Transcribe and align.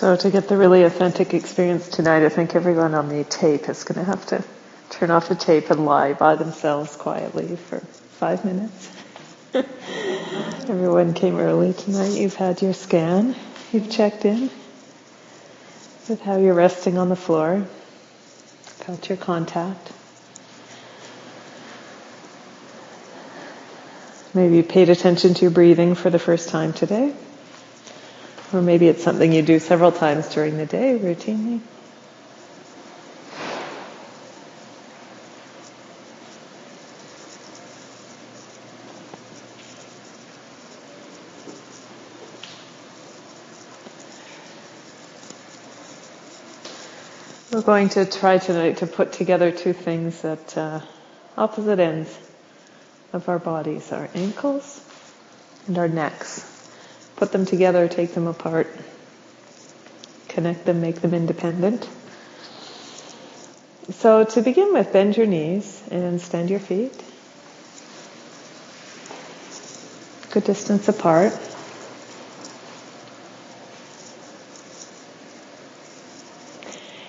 So 0.00 0.16
to 0.16 0.30
get 0.30 0.48
the 0.48 0.56
really 0.56 0.84
authentic 0.84 1.34
experience 1.34 1.86
tonight, 1.86 2.24
I 2.24 2.30
think 2.30 2.54
everyone 2.54 2.94
on 2.94 3.10
the 3.10 3.22
tape 3.22 3.68
is 3.68 3.84
going 3.84 3.98
to 3.98 4.04
have 4.04 4.24
to 4.28 4.42
turn 4.88 5.10
off 5.10 5.28
the 5.28 5.34
tape 5.34 5.68
and 5.68 5.84
lie 5.84 6.14
by 6.14 6.36
themselves 6.36 6.96
quietly 6.96 7.56
for 7.56 7.80
five 8.16 8.42
minutes. 8.42 8.90
everyone 10.70 11.12
came 11.12 11.36
early 11.36 11.74
tonight. 11.74 12.12
You've 12.12 12.34
had 12.34 12.62
your 12.62 12.72
scan. 12.72 13.36
You've 13.72 13.90
checked 13.90 14.24
in 14.24 14.48
with 16.08 16.22
how 16.22 16.38
you're 16.38 16.54
resting 16.54 16.96
on 16.96 17.10
the 17.10 17.14
floor. 17.14 17.66
Felt 18.86 19.06
your 19.10 19.18
contact. 19.18 19.92
Maybe 24.32 24.56
you 24.56 24.62
paid 24.62 24.88
attention 24.88 25.34
to 25.34 25.42
your 25.42 25.50
breathing 25.50 25.94
for 25.94 26.08
the 26.08 26.18
first 26.18 26.48
time 26.48 26.72
today. 26.72 27.12
Or 28.52 28.60
maybe 28.60 28.88
it's 28.88 29.04
something 29.04 29.32
you 29.32 29.42
do 29.42 29.60
several 29.60 29.92
times 29.92 30.28
during 30.28 30.56
the 30.56 30.66
day 30.66 30.98
routinely. 31.00 31.60
We're 47.52 47.62
going 47.62 47.88
to 47.90 48.04
try 48.04 48.38
tonight 48.38 48.78
to 48.78 48.86
put 48.86 49.12
together 49.12 49.50
two 49.50 49.72
things 49.72 50.24
at 50.24 50.56
uh, 50.56 50.80
opposite 51.36 51.78
ends 51.78 52.16
of 53.12 53.28
our 53.28 53.38
bodies, 53.38 53.92
our 53.92 54.08
ankles 54.14 54.80
and 55.66 55.76
our 55.78 55.88
necks. 55.88 56.59
Put 57.20 57.32
them 57.32 57.44
together, 57.44 57.86
take 57.86 58.14
them 58.14 58.26
apart, 58.26 58.66
connect 60.30 60.64
them, 60.64 60.80
make 60.80 61.02
them 61.02 61.12
independent. 61.12 61.86
So 63.90 64.24
to 64.24 64.40
begin 64.40 64.72
with, 64.72 64.90
bend 64.90 65.18
your 65.18 65.26
knees 65.26 65.82
and 65.90 66.18
stand 66.18 66.48
your 66.48 66.60
feet. 66.60 66.94
Good 70.30 70.44
distance 70.44 70.88
apart. 70.88 71.38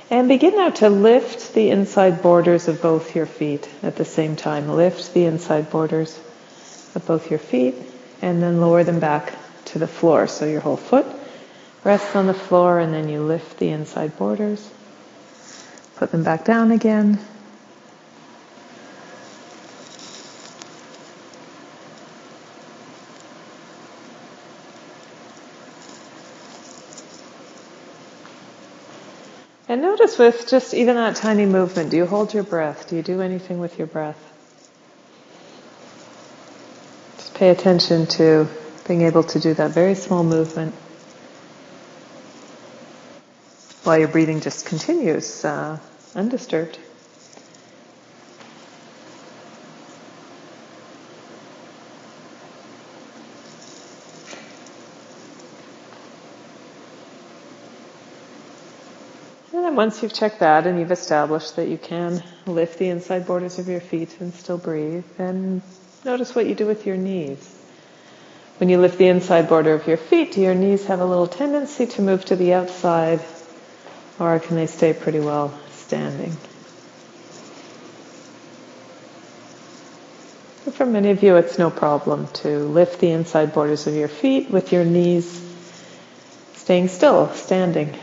And 0.10 0.28
begin 0.28 0.58
now 0.58 0.72
to 0.72 0.90
lift 0.90 1.54
the 1.54 1.70
inside 1.70 2.22
borders 2.22 2.68
of 2.68 2.82
both 2.82 3.16
your 3.16 3.28
feet 3.28 3.70
at 3.82 3.96
the 3.96 4.04
same 4.04 4.36
time. 4.36 4.68
Lift 4.68 5.14
the 5.14 5.24
inside 5.24 5.72
borders 5.72 6.20
of 6.96 7.06
both 7.08 7.30
your 7.30 7.40
feet 7.40 7.76
and 8.22 8.44
then 8.44 8.60
lower 8.60 8.84
them 8.84 9.00
back 9.00 9.36
to 9.72 9.80
the 9.80 9.88
floor. 9.88 10.28
So 10.28 10.46
your 10.46 10.62
whole 10.62 10.78
foot 10.78 11.06
rests 11.84 12.16
on 12.16 12.28
the 12.28 12.34
floor 12.34 12.80
and 12.80 12.94
then 12.94 13.10
you 13.10 13.22
lift 13.24 13.58
the 13.58 13.70
inside 13.70 14.18
borders. 14.18 14.70
Put 15.96 16.12
them 16.12 16.24
back 16.24 16.46
down 16.46 16.72
again. 16.72 17.20
And 29.68 29.82
notice 29.82 30.18
with 30.18 30.50
just 30.50 30.74
even 30.74 30.96
that 30.96 31.16
tiny 31.16 31.46
movement, 31.46 31.92
do 31.92 31.98
you 31.98 32.06
hold 32.06 32.34
your 32.34 32.44
breath? 32.44 32.90
Do 32.90 32.98
you 32.98 33.02
do 33.02 33.22
anything 33.22 33.60
with 33.60 33.78
your 33.78 33.88
breath? 33.88 34.18
Just 37.18 37.34
pay 37.36 37.50
attention 37.50 38.06
to 38.08 38.50
being 38.88 39.04
able 39.04 39.24
to 39.24 39.40
do 39.40 39.54
that 39.54 39.72
very 39.72 39.96
small 39.96 40.24
movement 40.24 40.74
while 43.84 43.98
your 43.98 44.08
breathing 44.08 44.42
just 44.42 44.66
continues 44.66 45.44
uh, 45.44 45.78
undisturbed. 46.16 46.78
And 59.54 59.66
then 59.66 59.76
once 59.76 60.02
you've 60.02 60.14
checked 60.14 60.40
that 60.40 60.66
and 60.66 60.80
you've 60.80 60.92
established 60.92 61.58
that 61.58 61.68
you 61.68 61.78
can 61.78 62.24
lift 62.46 62.80
the 62.80 62.88
inside 62.90 63.26
borders 63.28 63.60
of 63.60 63.68
your 63.68 63.82
feet 63.82 64.20
and 64.20 64.34
still 64.34 64.58
breathe, 64.58 65.04
then 65.18 65.62
notice 66.06 66.34
what 66.34 66.46
you 66.46 66.56
do 66.56 66.66
with 66.66 66.86
your 66.86 66.98
knees. 66.98 67.61
When 68.62 68.70
you 68.70 68.78
lift 68.78 69.00
the 69.00 69.08
inside 69.08 69.50
border 69.50 69.74
of 69.74 69.88
your 69.88 69.98
feet, 69.98 70.34
do 70.34 70.42
your 70.42 70.54
knees 70.54 70.86
have 70.86 71.00
a 71.00 71.06
little 71.06 71.26
tendency 71.26 71.88
to 71.88 72.04
move 72.04 72.24
to 72.26 72.36
the 72.36 72.54
outside 72.54 73.20
or 74.20 74.40
can 74.40 74.56
they 74.56 74.68
stay 74.68 74.94
pretty 74.94 75.20
well 75.20 75.52
standing? 75.72 76.38
For 80.74 80.86
many 80.86 81.10
of 81.10 81.24
you, 81.24 81.38
it's 81.38 81.58
no 81.58 81.72
problem 81.72 82.28
to 82.44 82.60
lift 82.60 83.00
the 83.00 83.10
inside 83.10 83.52
borders 83.52 83.88
of 83.88 83.96
your 83.96 84.08
feet 84.08 84.52
with 84.52 84.72
your 84.72 84.86
knees 84.86 85.42
staying 86.54 86.90
still, 86.90 87.34
standing 87.34 87.98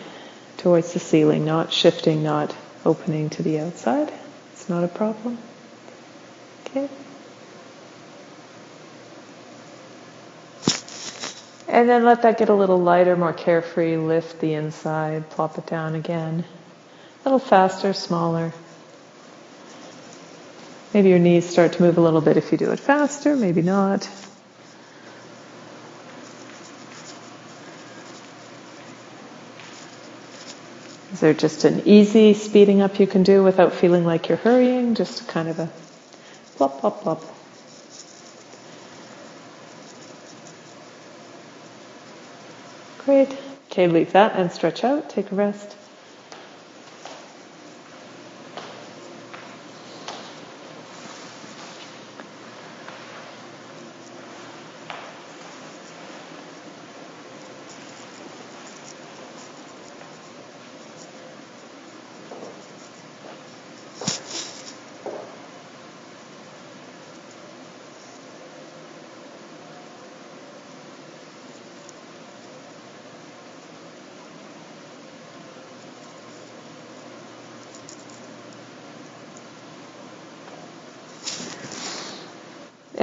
towards 0.56 0.92
the 0.92 0.98
ceiling, 0.98 1.44
not 1.44 1.72
shifting, 1.72 2.24
not 2.24 2.52
opening 2.84 3.30
to 3.30 3.44
the 3.44 3.60
outside. 3.60 4.12
It's 4.54 4.68
not 4.68 4.82
a 4.82 4.88
problem. 4.88 5.38
Okay? 6.66 6.88
And 11.78 11.88
then 11.88 12.04
let 12.04 12.22
that 12.22 12.38
get 12.38 12.48
a 12.48 12.54
little 12.54 12.80
lighter, 12.80 13.16
more 13.16 13.32
carefree. 13.32 13.96
Lift 13.98 14.40
the 14.40 14.54
inside, 14.54 15.30
plop 15.30 15.58
it 15.58 15.66
down 15.66 15.94
again. 15.94 16.44
A 17.20 17.24
little 17.24 17.38
faster, 17.38 17.92
smaller. 17.92 18.52
Maybe 20.92 21.10
your 21.10 21.20
knees 21.20 21.48
start 21.48 21.74
to 21.74 21.82
move 21.82 21.96
a 21.96 22.00
little 22.00 22.20
bit 22.20 22.36
if 22.36 22.50
you 22.50 22.58
do 22.58 22.72
it 22.72 22.80
faster, 22.80 23.36
maybe 23.36 23.62
not. 23.62 24.10
Is 31.12 31.20
there 31.20 31.32
just 31.32 31.62
an 31.62 31.82
easy 31.86 32.34
speeding 32.34 32.80
up 32.80 32.98
you 32.98 33.06
can 33.06 33.22
do 33.22 33.44
without 33.44 33.72
feeling 33.72 34.04
like 34.04 34.28
you're 34.28 34.38
hurrying? 34.38 34.96
Just 34.96 35.28
kind 35.28 35.48
of 35.48 35.60
a 35.60 35.70
plop, 36.56 36.80
plop, 36.80 37.02
plop. 37.02 37.37
Great. 43.08 43.34
Okay, 43.70 43.88
leave 43.88 44.12
that 44.12 44.36
and 44.36 44.52
stretch 44.52 44.84
out. 44.84 45.08
Take 45.08 45.32
a 45.32 45.34
rest. 45.34 45.77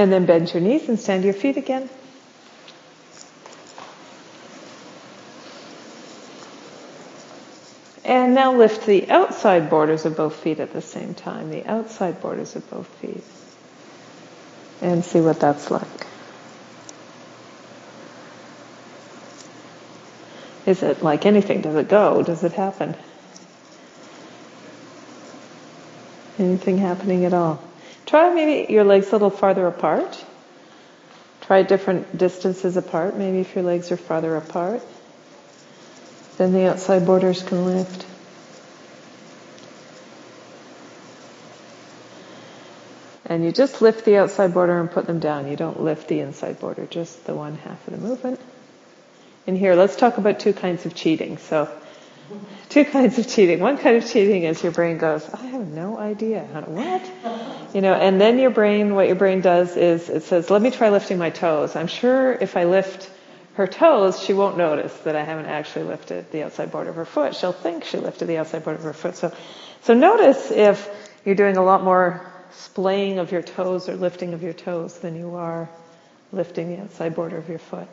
And 0.05 0.13
then 0.13 0.27
bend 0.27 0.53
your 0.53 0.61
knees 0.61 0.87
and 0.87 0.99
stand 0.99 1.23
your 1.23 1.33
feet 1.33 1.57
again. 1.57 1.89
And 8.03 8.35
now 8.35 8.53
lift 8.53 8.85
the 8.85 9.09
outside 9.09 9.67
borders 9.67 10.05
of 10.05 10.15
both 10.15 10.35
feet 10.35 10.59
at 10.59 10.73
the 10.73 10.81
same 10.83 11.15
time, 11.15 11.49
the 11.49 11.65
outside 11.65 12.21
borders 12.21 12.55
of 12.55 12.69
both 12.69 12.85
feet. 12.85 13.23
And 14.79 15.03
see 15.03 15.21
what 15.21 15.39
that's 15.39 15.71
like. 15.71 15.87
Is 20.67 20.83
it 20.83 21.01
like 21.01 21.25
anything? 21.25 21.61
Does 21.61 21.77
it 21.77 21.89
go? 21.89 22.21
Does 22.21 22.43
it 22.43 22.51
happen? 22.51 22.95
Anything 26.37 26.77
happening 26.77 27.25
at 27.25 27.33
all? 27.33 27.59
Try 28.05 28.33
maybe 28.33 28.71
your 28.71 28.83
legs 28.83 29.09
a 29.09 29.13
little 29.13 29.29
farther 29.29 29.67
apart. 29.67 30.23
Try 31.41 31.63
different 31.63 32.17
distances 32.17 32.77
apart. 32.77 33.15
Maybe 33.17 33.39
if 33.39 33.55
your 33.55 33.63
legs 33.63 33.91
are 33.91 33.97
farther 33.97 34.35
apart, 34.35 34.81
then 36.37 36.53
the 36.53 36.69
outside 36.69 37.05
borders 37.05 37.43
can 37.43 37.65
lift. 37.65 38.05
And 43.27 43.43
you 43.43 43.51
just 43.51 43.81
lift 43.81 44.05
the 44.05 44.17
outside 44.17 44.53
border 44.53 44.79
and 44.79 44.89
put 44.89 45.07
them 45.07 45.19
down. 45.19 45.47
You 45.47 45.55
don't 45.55 45.81
lift 45.81 46.07
the 46.07 46.19
inside 46.19 46.59
border, 46.59 46.85
just 46.85 47.25
the 47.25 47.33
one 47.33 47.55
half 47.57 47.87
of 47.87 47.93
the 47.93 47.99
movement. 47.99 48.39
in 49.47 49.55
here, 49.55 49.75
let's 49.75 49.95
talk 49.95 50.17
about 50.17 50.39
two 50.39 50.53
kinds 50.53 50.85
of 50.85 50.93
cheating. 50.93 51.37
So, 51.37 51.69
two 52.69 52.85
kinds 52.85 53.17
of 53.19 53.27
cheating. 53.27 53.59
One 53.59 53.77
kind 53.77 53.97
of 53.97 54.09
cheating 54.09 54.43
is 54.43 54.61
your 54.61 54.71
brain 54.71 54.97
goes, 54.97 55.27
I 55.29 55.45
have 55.47 55.67
no 55.67 55.97
idea. 55.97 56.43
What? 56.43 57.75
You 57.75 57.81
know, 57.81 57.93
and 57.93 58.19
then 58.19 58.39
your 58.39 58.49
brain, 58.49 58.95
what 58.95 59.07
your 59.07 59.15
brain 59.15 59.41
does 59.41 59.75
is 59.75 60.09
it 60.09 60.23
says, 60.23 60.49
let 60.49 60.61
me 60.61 60.71
try 60.71 60.89
lifting 60.89 61.17
my 61.17 61.29
toes. 61.29 61.75
I'm 61.75 61.87
sure 61.87 62.33
if 62.33 62.57
I 62.57 62.65
lift 62.65 63.09
her 63.55 63.67
toes, 63.67 64.21
she 64.21 64.33
won't 64.33 64.57
notice 64.57 64.93
that 64.99 65.15
I 65.15 65.23
haven't 65.23 65.45
actually 65.45 65.85
lifted 65.85 66.31
the 66.31 66.43
outside 66.43 66.71
border 66.71 66.89
of 66.89 66.97
her 66.97 67.05
foot. 67.05 67.35
She'll 67.35 67.53
think 67.53 67.85
she 67.85 67.97
lifted 67.97 68.25
the 68.25 68.37
outside 68.37 68.63
border 68.63 68.79
of 68.79 68.83
her 68.83 68.93
foot. 68.93 69.15
So, 69.15 69.33
so 69.83 69.93
notice 69.93 70.51
if 70.51 70.89
you're 71.23 71.35
doing 71.35 71.57
a 71.57 71.63
lot 71.63 71.83
more 71.83 72.29
splaying 72.51 73.19
of 73.19 73.31
your 73.31 73.41
toes 73.41 73.87
or 73.87 73.95
lifting 73.95 74.33
of 74.33 74.43
your 74.43 74.53
toes 74.53 74.99
than 74.99 75.15
you 75.15 75.35
are 75.35 75.69
lifting 76.31 76.75
the 76.75 76.81
outside 76.81 77.15
border 77.15 77.37
of 77.37 77.47
your 77.47 77.59
foot. 77.59 77.87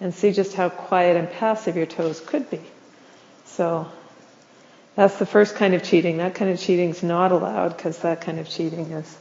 And 0.00 0.14
see 0.14 0.32
just 0.32 0.54
how 0.54 0.68
quiet 0.68 1.16
and 1.16 1.28
passive 1.28 1.76
your 1.76 1.86
toes 1.86 2.20
could 2.20 2.48
be. 2.50 2.60
So 3.48 3.88
that's 4.94 5.18
the 5.18 5.26
first 5.26 5.56
kind 5.56 5.74
of 5.74 5.82
cheating. 5.82 6.18
That 6.18 6.34
kind 6.34 6.50
of 6.50 6.60
cheating 6.60 6.90
is 6.90 7.02
not 7.02 7.32
allowed 7.32 7.76
because 7.76 7.98
that 8.00 8.20
kind 8.20 8.38
of 8.38 8.48
cheating 8.48 8.90
is 8.92 9.16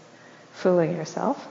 fooling 0.54 0.96
yourself. 0.96 1.48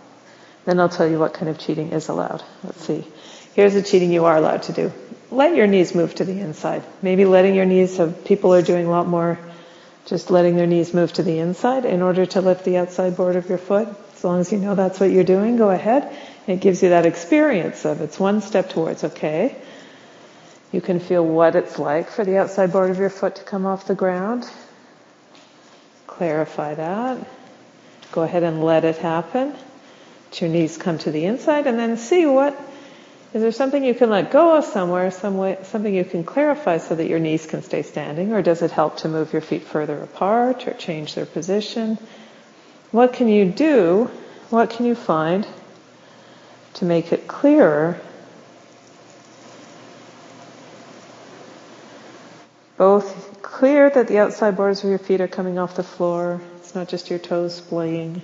Then 0.65 0.81
I'll 0.81 0.89
tell 0.89 1.09
you 1.09 1.19
what 1.19 1.35
kind 1.35 1.49
of 1.49 1.59
cheating 1.59 1.93
is 1.93 2.09
allowed. 2.09 2.43
Let's 2.65 2.85
see. 2.85 3.07
Here's 3.55 3.75
the 3.75 3.83
cheating 3.83 4.13
you 4.13 4.25
are 4.25 4.37
allowed 4.37 4.65
to 4.65 4.73
do. 4.73 4.93
Let 5.31 5.57
your 5.57 5.67
knees 5.67 5.95
move 5.95 6.15
to 6.17 6.25
the 6.25 6.41
inside. 6.41 6.83
Maybe 7.03 7.25
letting 7.25 7.55
your 7.55 7.65
knees, 7.65 7.97
have, 7.99 8.25
people 8.25 8.53
are 8.55 8.63
doing 8.63 8.87
a 8.87 8.91
lot 8.91 9.07
more 9.07 9.39
just 10.07 10.31
letting 10.31 10.57
their 10.57 10.67
knees 10.67 10.95
move 10.95 11.13
to 11.15 11.23
the 11.23 11.39
inside 11.41 11.85
in 11.85 12.01
order 12.01 12.25
to 12.25 12.41
lift 12.41 12.65
the 12.65 12.77
outside 12.79 13.17
board 13.17 13.37
of 13.37 13.49
your 13.49 13.59
foot. 13.59 13.89
As 14.15 14.25
long 14.25 14.41
as 14.41 14.53
you 14.53 14.59
know 14.59 14.75
that's 14.75 15.01
what 15.01 15.11
you're 15.11 15.25
doing, 15.25 15.57
go 15.57 15.71
ahead. 15.71 16.17
It 16.47 16.61
gives 16.61 16.83
you 16.83 16.91
that 16.91 17.07
experience 17.07 17.85
of 17.85 18.01
it's 18.01 18.19
one 18.19 18.41
step 18.41 18.71
towards, 18.71 19.03
okay. 19.03 19.57
You 20.73 20.81
can 20.81 21.01
feel 21.01 21.25
what 21.25 21.57
it's 21.57 21.79
like 21.79 22.11
for 22.11 22.25
the 22.25 22.39
outside 22.39 22.73
board 22.73 22.91
of 22.91 22.99
your 22.99 23.11
foot 23.11 23.37
to 23.37 23.45
come 23.45 23.67
off 23.67 23.87
the 23.87 23.95
ground. 23.95 24.49
Clarify 26.07 26.75
that. 26.75 27.27
Go 28.13 28.23
ahead 28.23 28.43
and 28.43 28.65
let 28.65 28.85
it 28.85 28.97
happen. 28.97 29.55
Let 30.27 30.41
your 30.41 30.51
knees 30.51 30.77
come 30.77 30.99
to 30.99 31.11
the 31.11 31.25
inside 31.25 31.67
and 31.67 31.79
then 31.79 31.97
see 31.97 32.27
what 32.27 32.59
is 33.37 33.43
there 33.43 33.53
something 33.53 33.85
you 33.85 33.95
can 33.95 34.09
let 34.09 34.31
go 34.31 34.57
of 34.57 34.65
somewhere, 34.65 35.11
some 35.11 35.37
way, 35.37 35.59
something 35.65 35.95
you 35.95 36.07
can 36.07 36.25
clarify 36.25 36.79
so 36.79 36.95
that 36.95 37.07
your 37.07 37.19
knees 37.19 37.45
can 37.45 37.63
stay 37.63 37.83
standing, 37.83 38.33
or 38.33 38.41
does 38.41 38.63
it 38.63 38.71
help 38.71 38.97
to 38.99 39.09
move 39.09 39.35
your 39.35 39.43
feet 39.43 39.65
further 39.65 40.03
apart 40.03 40.67
or 40.67 40.73
change 40.73 41.15
their 41.15 41.27
position? 41.27 41.99
What 42.93 43.13
can 43.13 43.29
you 43.29 43.45
do? 43.45 44.11
What 44.49 44.71
can 44.71 44.87
you 44.87 44.95
find 44.95 45.47
to 46.75 46.87
make 46.87 47.13
it 47.13 47.29
clearer? 47.29 48.01
Both 52.77 53.41
clear 53.43 53.89
that 53.89 54.09
the 54.09 54.19
outside 54.19 54.57
borders 54.57 54.85
of 54.85 54.91
your 54.91 54.99
feet 54.99 55.21
are 55.21 55.29
coming 55.29 55.59
off 55.59 55.77
the 55.77 55.83
floor. 55.83 56.41
It's 56.57 56.75
not 56.75 56.89
just 56.89 57.09
your 57.09 57.19
toes 57.19 57.55
splaying 57.55 58.23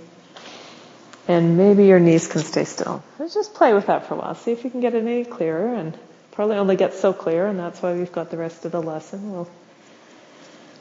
and 1.29 1.57
maybe 1.57 1.87
your 1.87 2.01
knees 2.01 2.27
can 2.27 2.43
stay 2.43 2.65
still. 2.65 3.03
Let's 3.19 3.35
just 3.35 3.55
play 3.55 3.73
with 3.73 3.87
that 3.87 4.07
for 4.07 4.15
a 4.15 4.19
while. 4.19 4.35
See 4.35 4.53
if 4.53 4.65
you 4.65 4.71
can 4.71 4.81
get 4.81 4.95
it 4.95 5.01
any 5.01 5.25
clearer 5.25 5.75
and 5.75 5.97
probably 6.33 6.57
only 6.57 6.77
get 6.77 6.95
so 6.95 7.13
clear 7.13 7.47
and 7.47 7.59
that's 7.59 7.81
why 7.81 7.95
we've 7.95 8.13
got 8.13 8.31
the 8.31 8.37
rest 8.37 8.65
of 8.65 8.73
the 8.73 8.83
lesson. 8.83 9.33
We'll 9.33 9.49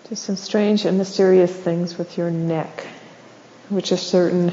do 0.10 0.16
some 0.16 0.36
strange 0.36 0.86
and 0.86 0.98
mysterious 0.98 1.54
things 1.56 1.98
with 1.98 2.18
your 2.18 2.32
neck, 2.32 2.86
which 3.70 3.92
a 3.92 3.98
certain 3.98 4.52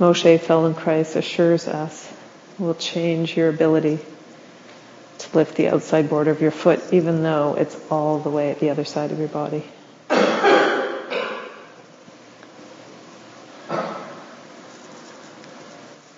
Moshe 0.00 0.38
Feldenkrais 0.40 1.14
assures 1.14 1.68
us 1.68 2.12
will 2.58 2.74
change 2.74 3.36
your 3.36 3.48
ability 3.50 3.98
to 5.18 5.36
lift 5.36 5.56
the 5.56 5.68
outside 5.68 6.08
border 6.08 6.30
of 6.30 6.40
your 6.40 6.50
foot 6.50 6.82
even 6.92 7.22
though 7.22 7.54
it's 7.54 7.76
all 7.90 8.18
the 8.18 8.30
way 8.30 8.50
at 8.50 8.60
the 8.60 8.70
other 8.70 8.84
side 8.84 9.12
of 9.12 9.18
your 9.18 9.28
body. 9.28 9.64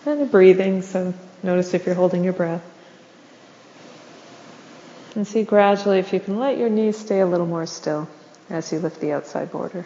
And 0.06 0.23
the 0.23 0.27
breathing, 0.27 0.81
so 0.81 1.12
notice 1.43 1.75
if 1.75 1.85
you're 1.85 1.95
holding 1.95 2.25
your 2.25 2.33
breath. 2.33 2.65
And 5.15 5.27
see 5.27 5.43
gradually 5.43 5.99
if 5.99 6.15
you 6.15 6.21
can 6.21 6.39
let 6.39 6.56
your 6.56 6.71
knees 6.71 6.97
stay 6.97 7.21
a 7.21 7.27
little 7.27 7.47
more 7.47 7.67
still 7.67 8.09
as 8.49 8.73
you 8.73 8.79
lift 8.79 9.00
the 9.00 9.12
outside 9.12 9.53
border. 9.53 9.85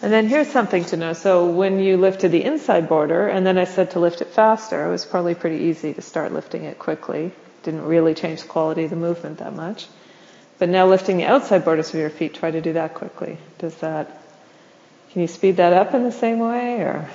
And 0.00 0.12
then 0.12 0.28
here's 0.28 0.48
something 0.48 0.84
to 0.86 0.96
know. 0.96 1.12
So 1.12 1.50
when 1.50 1.80
you 1.80 1.96
lifted 1.96 2.30
the 2.30 2.44
inside 2.44 2.88
border, 2.88 3.28
and 3.28 3.46
then 3.46 3.58
I 3.58 3.64
said 3.64 3.92
to 3.92 4.00
lift 4.00 4.20
it 4.20 4.28
faster, 4.28 4.86
it 4.86 4.90
was 4.90 5.04
probably 5.04 5.34
pretty 5.34 5.64
easy 5.64 5.92
to 5.94 6.02
start 6.02 6.32
lifting 6.32 6.64
it 6.64 6.78
quickly 6.78 7.32
didn't 7.62 7.84
really 7.84 8.14
change 8.14 8.42
the 8.42 8.48
quality 8.48 8.84
of 8.84 8.90
the 8.90 8.96
movement 8.96 9.38
that 9.38 9.54
much. 9.54 9.86
But 10.58 10.68
now 10.68 10.86
lifting 10.86 11.18
the 11.18 11.26
outside 11.26 11.64
borders 11.64 11.90
of 11.90 12.00
your 12.00 12.10
feet, 12.10 12.34
try 12.34 12.50
to 12.50 12.60
do 12.60 12.72
that 12.74 12.94
quickly. 12.94 13.38
Does 13.58 13.74
that, 13.76 14.22
can 15.10 15.22
you 15.22 15.28
speed 15.28 15.56
that 15.56 15.72
up 15.72 15.94
in 15.94 16.02
the 16.02 16.12
same 16.12 16.38
way 16.38 16.80
or? 16.80 17.10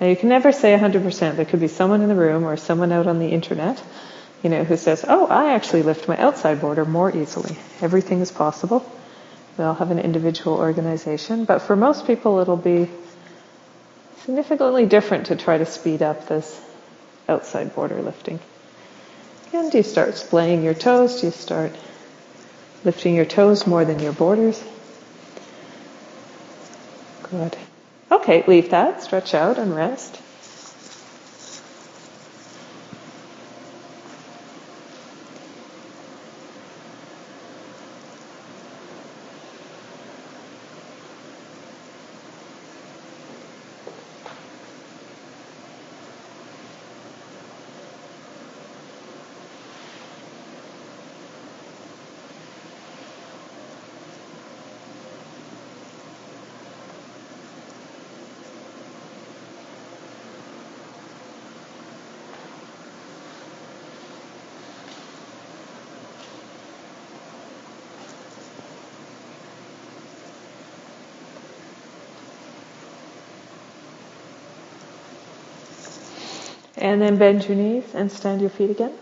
Now 0.00 0.06
you 0.08 0.16
can 0.16 0.28
never 0.28 0.52
say 0.52 0.76
100%. 0.76 1.36
There 1.36 1.44
could 1.44 1.60
be 1.60 1.68
someone 1.68 2.02
in 2.02 2.08
the 2.08 2.14
room 2.14 2.44
or 2.44 2.56
someone 2.56 2.92
out 2.92 3.06
on 3.06 3.18
the 3.18 3.28
internet, 3.28 3.82
you 4.42 4.50
know, 4.50 4.64
who 4.64 4.76
says, 4.76 5.04
oh, 5.06 5.26
I 5.26 5.52
actually 5.52 5.82
lift 5.82 6.08
my 6.08 6.16
outside 6.16 6.60
border 6.60 6.84
more 6.84 7.14
easily. 7.14 7.56
Everything 7.80 8.20
is 8.20 8.30
possible. 8.30 8.90
We 9.58 9.64
all 9.64 9.74
have 9.74 9.90
an 9.90 9.98
individual 9.98 10.56
organization, 10.56 11.44
but 11.44 11.60
for 11.60 11.76
most 11.76 12.06
people 12.06 12.40
it'll 12.40 12.56
be 12.56 12.90
significantly 14.24 14.86
different 14.86 15.26
to 15.26 15.36
try 15.36 15.56
to 15.56 15.66
speed 15.66 16.02
up 16.02 16.28
this 16.28 16.60
outside 17.28 17.74
border 17.74 18.02
lifting. 18.02 18.38
And 19.52 19.72
you 19.72 19.82
start 19.82 20.16
splaying 20.16 20.62
your 20.62 20.74
toes? 20.74 21.24
You 21.24 21.30
start 21.30 21.72
lifting 22.84 23.14
your 23.14 23.24
toes 23.24 23.66
more 23.66 23.84
than 23.84 23.98
your 24.00 24.12
borders? 24.12 24.62
Good. 27.30 27.56
Okay, 28.10 28.44
leave 28.46 28.70
that, 28.70 29.02
stretch 29.02 29.34
out 29.34 29.58
and 29.58 29.74
rest. 29.74 30.20
And 76.76 77.00
then 77.00 77.16
bend 77.16 77.46
your 77.46 77.56
knees 77.56 77.94
and 77.94 78.12
stand 78.12 78.40
your 78.40 78.50
feet 78.50 78.70
again. 78.70 78.92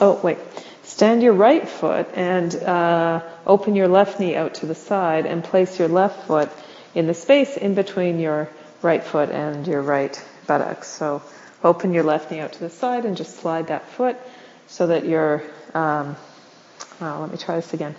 Oh, 0.00 0.20
wait. 0.22 0.38
Stand 0.82 1.22
your 1.22 1.32
right 1.32 1.68
foot 1.68 2.08
and 2.14 2.54
uh, 2.54 3.22
open 3.46 3.74
your 3.74 3.88
left 3.88 4.20
knee 4.20 4.36
out 4.36 4.54
to 4.54 4.66
the 4.66 4.74
side 4.74 5.26
and 5.26 5.42
place 5.42 5.78
your 5.78 5.88
left 5.88 6.26
foot 6.26 6.50
in 6.94 7.06
the 7.06 7.14
space 7.14 7.56
in 7.56 7.74
between 7.74 8.18
your 8.18 8.48
right 8.82 9.02
foot 9.02 9.30
and 9.30 9.66
your 9.66 9.82
right 9.82 10.22
buttocks. 10.46 10.88
So 10.88 11.22
open 11.62 11.92
your 11.92 12.04
left 12.04 12.30
knee 12.30 12.40
out 12.40 12.52
to 12.52 12.60
the 12.60 12.70
side 12.70 13.04
and 13.04 13.16
just 13.16 13.36
slide 13.36 13.68
that 13.68 13.88
foot 13.90 14.16
so 14.68 14.86
that 14.86 15.04
you're, 15.04 15.42
um, 15.74 16.16
well, 17.00 17.20
let 17.20 17.30
me 17.30 17.36
try 17.36 17.56
this 17.56 17.74
again. 17.74 17.94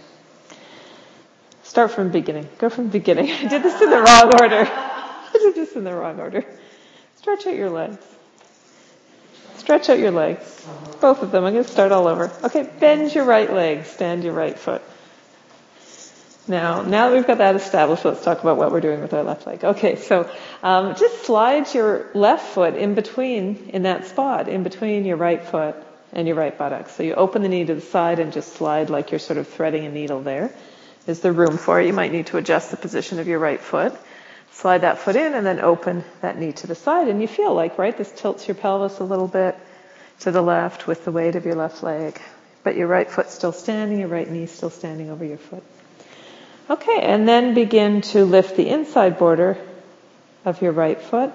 Start 1.63 1.91
from 1.91 2.09
beginning. 2.09 2.47
Go 2.57 2.69
from 2.69 2.87
beginning. 2.87 3.29
I 3.31 3.47
did 3.47 3.63
this 3.63 3.81
in 3.81 3.89
the 3.89 4.01
wrong 4.01 4.41
order. 4.41 4.86
Did 5.47 5.55
this 5.55 5.77
in 5.77 5.85
the 5.85 5.93
wrong 5.93 6.19
order. 6.19 6.43
Stretch 7.15 7.47
out 7.47 7.55
your 7.55 7.69
legs. 7.69 8.05
Stretch 9.55 9.89
out 9.89 9.97
your 9.97 10.11
legs. 10.11 10.67
Both 10.99 11.23
of 11.23 11.31
them. 11.31 11.45
I'm 11.45 11.53
going 11.53 11.63
to 11.63 11.71
start 11.71 11.93
all 11.93 12.09
over. 12.09 12.29
Okay, 12.43 12.69
bend 12.81 13.15
your 13.15 13.23
right 13.23 13.49
leg. 13.49 13.85
Stand 13.85 14.25
your 14.25 14.33
right 14.33 14.59
foot. 14.59 14.81
Now, 16.49 16.81
now 16.81 17.07
that 17.07 17.15
we've 17.15 17.25
got 17.25 17.37
that 17.37 17.55
established, 17.55 18.03
let's 18.03 18.21
talk 18.25 18.41
about 18.41 18.57
what 18.57 18.73
we're 18.73 18.81
doing 18.81 18.99
with 18.99 19.13
our 19.13 19.23
left 19.23 19.47
leg. 19.47 19.63
Okay, 19.63 19.95
so 19.95 20.29
um, 20.61 20.95
just 20.95 21.23
slide 21.23 21.73
your 21.73 22.09
left 22.13 22.47
foot 22.47 22.75
in 22.75 22.93
between, 22.93 23.69
in 23.69 23.83
that 23.83 24.05
spot, 24.07 24.49
in 24.49 24.63
between 24.63 25.05
your 25.05 25.15
right 25.15 25.41
foot 25.41 25.77
and 26.11 26.27
your 26.27 26.35
right 26.35 26.57
buttock. 26.57 26.89
So 26.89 27.03
you 27.03 27.13
open 27.13 27.41
the 27.41 27.47
knee 27.47 27.63
to 27.63 27.75
the 27.75 27.79
side 27.79 28.19
and 28.19 28.33
just 28.33 28.51
slide 28.51 28.89
like 28.89 29.11
you're 29.11 29.19
sort 29.19 29.39
of 29.39 29.47
threading 29.47 29.85
a 29.85 29.89
needle 29.89 30.21
there. 30.21 30.53
Is 31.05 31.21
the 31.21 31.31
room 31.31 31.57
for 31.57 31.79
it. 31.79 31.87
You 31.87 31.93
might 31.93 32.11
need 32.11 32.27
to 32.27 32.37
adjust 32.37 32.69
the 32.69 32.75
position 32.75 33.19
of 33.19 33.29
your 33.29 33.39
right 33.39 33.61
foot. 33.61 33.97
Slide 34.51 34.79
that 34.79 34.97
foot 34.97 35.15
in 35.15 35.33
and 35.33 35.45
then 35.45 35.59
open 35.59 36.03
that 36.21 36.37
knee 36.39 36.51
to 36.53 36.67
the 36.67 36.75
side. 36.75 37.07
And 37.07 37.21
you 37.21 37.27
feel 37.27 37.53
like, 37.53 37.77
right, 37.77 37.95
this 37.95 38.11
tilts 38.11 38.47
your 38.47 38.55
pelvis 38.55 38.99
a 38.99 39.03
little 39.03 39.27
bit 39.27 39.55
to 40.21 40.31
the 40.31 40.41
left 40.41 40.87
with 40.87 41.05
the 41.05 41.11
weight 41.11 41.35
of 41.35 41.45
your 41.45 41.55
left 41.55 41.83
leg. 41.83 42.19
But 42.63 42.75
your 42.75 42.87
right 42.87 43.09
foot 43.09 43.29
still 43.29 43.51
standing, 43.51 43.99
your 43.99 44.07
right 44.07 44.29
knee 44.29 44.47
still 44.47 44.69
standing 44.69 45.09
over 45.09 45.23
your 45.23 45.37
foot. 45.37 45.63
Okay, 46.69 46.99
and 47.01 47.27
then 47.27 47.53
begin 47.53 48.01
to 48.01 48.25
lift 48.25 48.57
the 48.57 48.67
inside 48.67 49.17
border 49.17 49.57
of 50.43 50.61
your 50.61 50.71
right 50.71 50.99
foot 50.99 51.31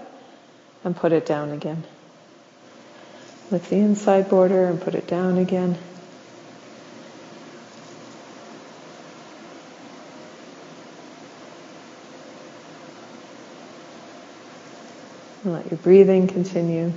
and 0.85 0.95
put 0.95 1.13
it 1.13 1.25
down 1.25 1.53
again. 1.53 1.85
Lift 3.51 3.71
the 3.71 3.77
inside 3.77 4.29
border 4.29 4.65
and 4.67 4.81
put 4.81 4.95
it 4.95 5.07
down 5.07 5.39
again. 5.39 5.79
And 15.45 15.53
let 15.53 15.71
your 15.71 15.79
breathing 15.79 16.29
continue. 16.29 16.93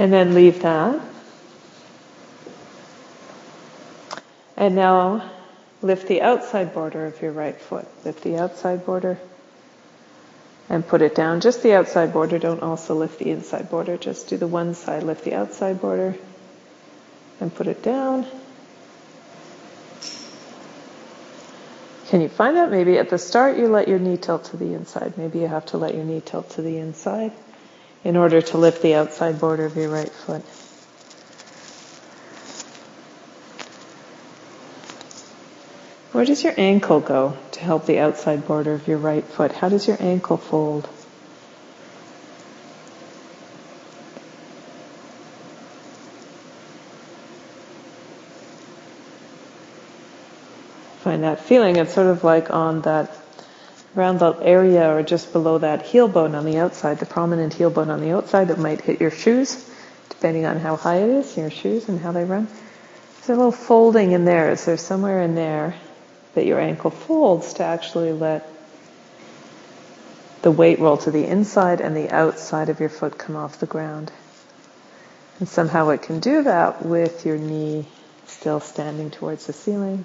And 0.00 0.10
then 0.10 0.34
leave 0.34 0.62
that. 0.62 0.98
And 4.56 4.74
now 4.74 5.30
lift 5.82 6.08
the 6.08 6.22
outside 6.22 6.72
border 6.72 7.04
of 7.04 7.20
your 7.20 7.32
right 7.32 7.60
foot. 7.60 7.86
Lift 8.06 8.22
the 8.22 8.38
outside 8.38 8.86
border 8.86 9.18
and 10.70 10.88
put 10.88 11.02
it 11.02 11.14
down. 11.14 11.42
Just 11.42 11.62
the 11.62 11.74
outside 11.74 12.14
border. 12.14 12.38
Don't 12.38 12.62
also 12.62 12.94
lift 12.94 13.18
the 13.18 13.30
inside 13.30 13.68
border. 13.68 13.98
Just 13.98 14.28
do 14.28 14.38
the 14.38 14.46
one 14.46 14.72
side. 14.72 15.02
Lift 15.02 15.22
the 15.22 15.34
outside 15.34 15.82
border 15.82 16.16
and 17.38 17.54
put 17.54 17.66
it 17.66 17.82
down. 17.82 18.24
Can 22.06 22.22
you 22.22 22.30
find 22.30 22.56
that? 22.56 22.70
Maybe 22.70 22.96
at 22.96 23.10
the 23.10 23.18
start 23.18 23.58
you 23.58 23.68
let 23.68 23.86
your 23.86 23.98
knee 23.98 24.16
tilt 24.16 24.44
to 24.44 24.56
the 24.56 24.72
inside. 24.72 25.18
Maybe 25.18 25.40
you 25.40 25.46
have 25.48 25.66
to 25.66 25.76
let 25.76 25.94
your 25.94 26.04
knee 26.04 26.22
tilt 26.24 26.48
to 26.52 26.62
the 26.62 26.78
inside 26.78 27.32
in 28.04 28.16
order 28.16 28.40
to 28.40 28.58
lift 28.58 28.82
the 28.82 28.94
outside 28.94 29.38
border 29.38 29.66
of 29.66 29.76
your 29.76 29.90
right 29.90 30.10
foot. 30.10 30.42
Where 36.12 36.24
does 36.24 36.42
your 36.42 36.54
ankle 36.56 37.00
go 37.00 37.36
to 37.52 37.60
help 37.60 37.86
the 37.86 38.00
outside 38.00 38.46
border 38.46 38.74
of 38.74 38.88
your 38.88 38.98
right 38.98 39.24
foot? 39.24 39.52
How 39.52 39.68
does 39.68 39.86
your 39.86 39.96
ankle 40.00 40.38
fold? 40.38 40.88
Find 51.02 51.22
that 51.22 51.40
feeling. 51.40 51.76
It's 51.76 51.94
sort 51.94 52.08
of 52.08 52.24
like 52.24 52.50
on 52.50 52.82
that 52.82 53.19
around 53.96 54.18
the 54.18 54.32
area 54.42 54.94
or 54.94 55.02
just 55.02 55.32
below 55.32 55.58
that 55.58 55.82
heel 55.82 56.08
bone 56.08 56.34
on 56.34 56.44
the 56.44 56.58
outside, 56.58 56.98
the 56.98 57.06
prominent 57.06 57.52
heel 57.52 57.70
bone 57.70 57.90
on 57.90 58.00
the 58.00 58.12
outside 58.12 58.48
that 58.48 58.58
might 58.58 58.80
hit 58.80 59.00
your 59.00 59.10
shoes, 59.10 59.68
depending 60.08 60.44
on 60.44 60.58
how 60.58 60.76
high 60.76 60.98
it 60.98 61.10
is, 61.10 61.36
your 61.36 61.50
shoes 61.50 61.88
and 61.88 62.00
how 62.00 62.12
they 62.12 62.24
run. 62.24 62.46
There's 63.16 63.30
a 63.30 63.34
little 63.36 63.52
folding 63.52 64.12
in 64.12 64.24
there. 64.24 64.50
Is 64.50 64.64
there 64.64 64.76
somewhere 64.76 65.22
in 65.22 65.34
there 65.34 65.74
that 66.34 66.46
your 66.46 66.60
ankle 66.60 66.90
folds 66.90 67.54
to 67.54 67.64
actually 67.64 68.12
let 68.12 68.48
the 70.42 70.50
weight 70.50 70.78
roll 70.78 70.96
to 70.96 71.10
the 71.10 71.26
inside 71.26 71.80
and 71.80 71.96
the 71.96 72.10
outside 72.10 72.68
of 72.68 72.80
your 72.80 72.88
foot 72.88 73.18
come 73.18 73.36
off 73.36 73.58
the 73.58 73.66
ground? 73.66 74.12
And 75.38 75.48
somehow 75.48 75.88
it 75.88 76.02
can 76.02 76.20
do 76.20 76.44
that 76.44 76.84
with 76.84 77.26
your 77.26 77.38
knee 77.38 77.86
still 78.26 78.60
standing 78.60 79.10
towards 79.10 79.46
the 79.46 79.52
ceiling. 79.52 80.04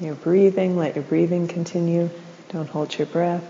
You're 0.00 0.14
breathing, 0.14 0.76
let 0.76 0.94
your 0.94 1.04
breathing 1.04 1.48
continue. 1.48 2.10
Don't 2.50 2.68
hold 2.68 2.96
your 2.96 3.06
breath. 3.06 3.44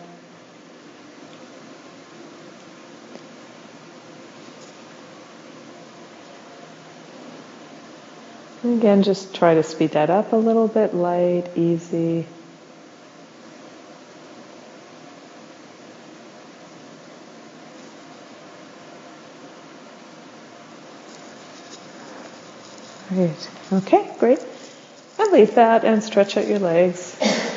Again, 8.64 9.02
just 9.02 9.35
try 9.35 9.55
to 9.55 9.62
speed 9.62 9.93
that 9.93 10.11
up 10.11 10.33
a 10.33 10.37
little 10.37 10.69
bit, 10.69 10.95
light, 10.95 11.50
easy. 11.55 12.26
Great. 23.09 23.50
Okay, 23.73 24.14
great. 24.19 24.38
Leave 25.33 25.55
that 25.57 25.85
and 25.85 26.03
stretch 26.03 26.37
out 26.37 26.47
your 26.47 26.59
legs. 26.59 27.01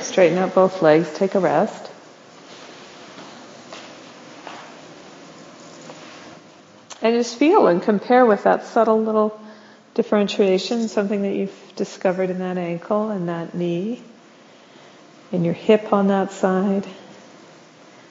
Straighten 0.01 0.37
out 0.37 0.53
both 0.53 0.81
legs. 0.81 1.11
Take 1.13 1.35
a 1.35 1.39
rest. 1.39 1.89
And 7.01 7.15
just 7.15 7.37
feel 7.37 7.67
and 7.67 7.81
compare 7.81 8.25
with 8.25 8.43
that 8.43 8.65
subtle 8.65 9.01
little 9.01 9.39
differentiation, 9.95 10.87
something 10.87 11.23
that 11.23 11.33
you've 11.33 11.73
discovered 11.75 12.29
in 12.29 12.39
that 12.39 12.57
ankle 12.57 13.09
and 13.09 13.27
that 13.29 13.55
knee, 13.55 14.03
in 15.31 15.43
your 15.43 15.55
hip 15.55 15.91
on 15.91 16.07
that 16.07 16.31
side. 16.31 16.85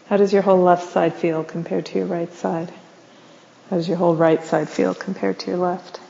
How 0.09 0.17
does 0.17 0.33
your 0.33 0.43
whole 0.43 0.61
left 0.61 0.91
side 0.91 1.15
feel 1.15 1.45
compared 1.45 1.87
to 1.87 1.99
your 1.99 2.07
right 2.07 2.33
side? 2.33 2.73
How 3.69 3.77
does 3.77 3.87
your 3.87 3.99
whole 3.99 4.17
right 4.17 4.43
side 4.43 4.69
feel 4.69 4.95
compared 4.95 5.39
to 5.41 5.51
your 5.53 5.59
left? 5.59 6.01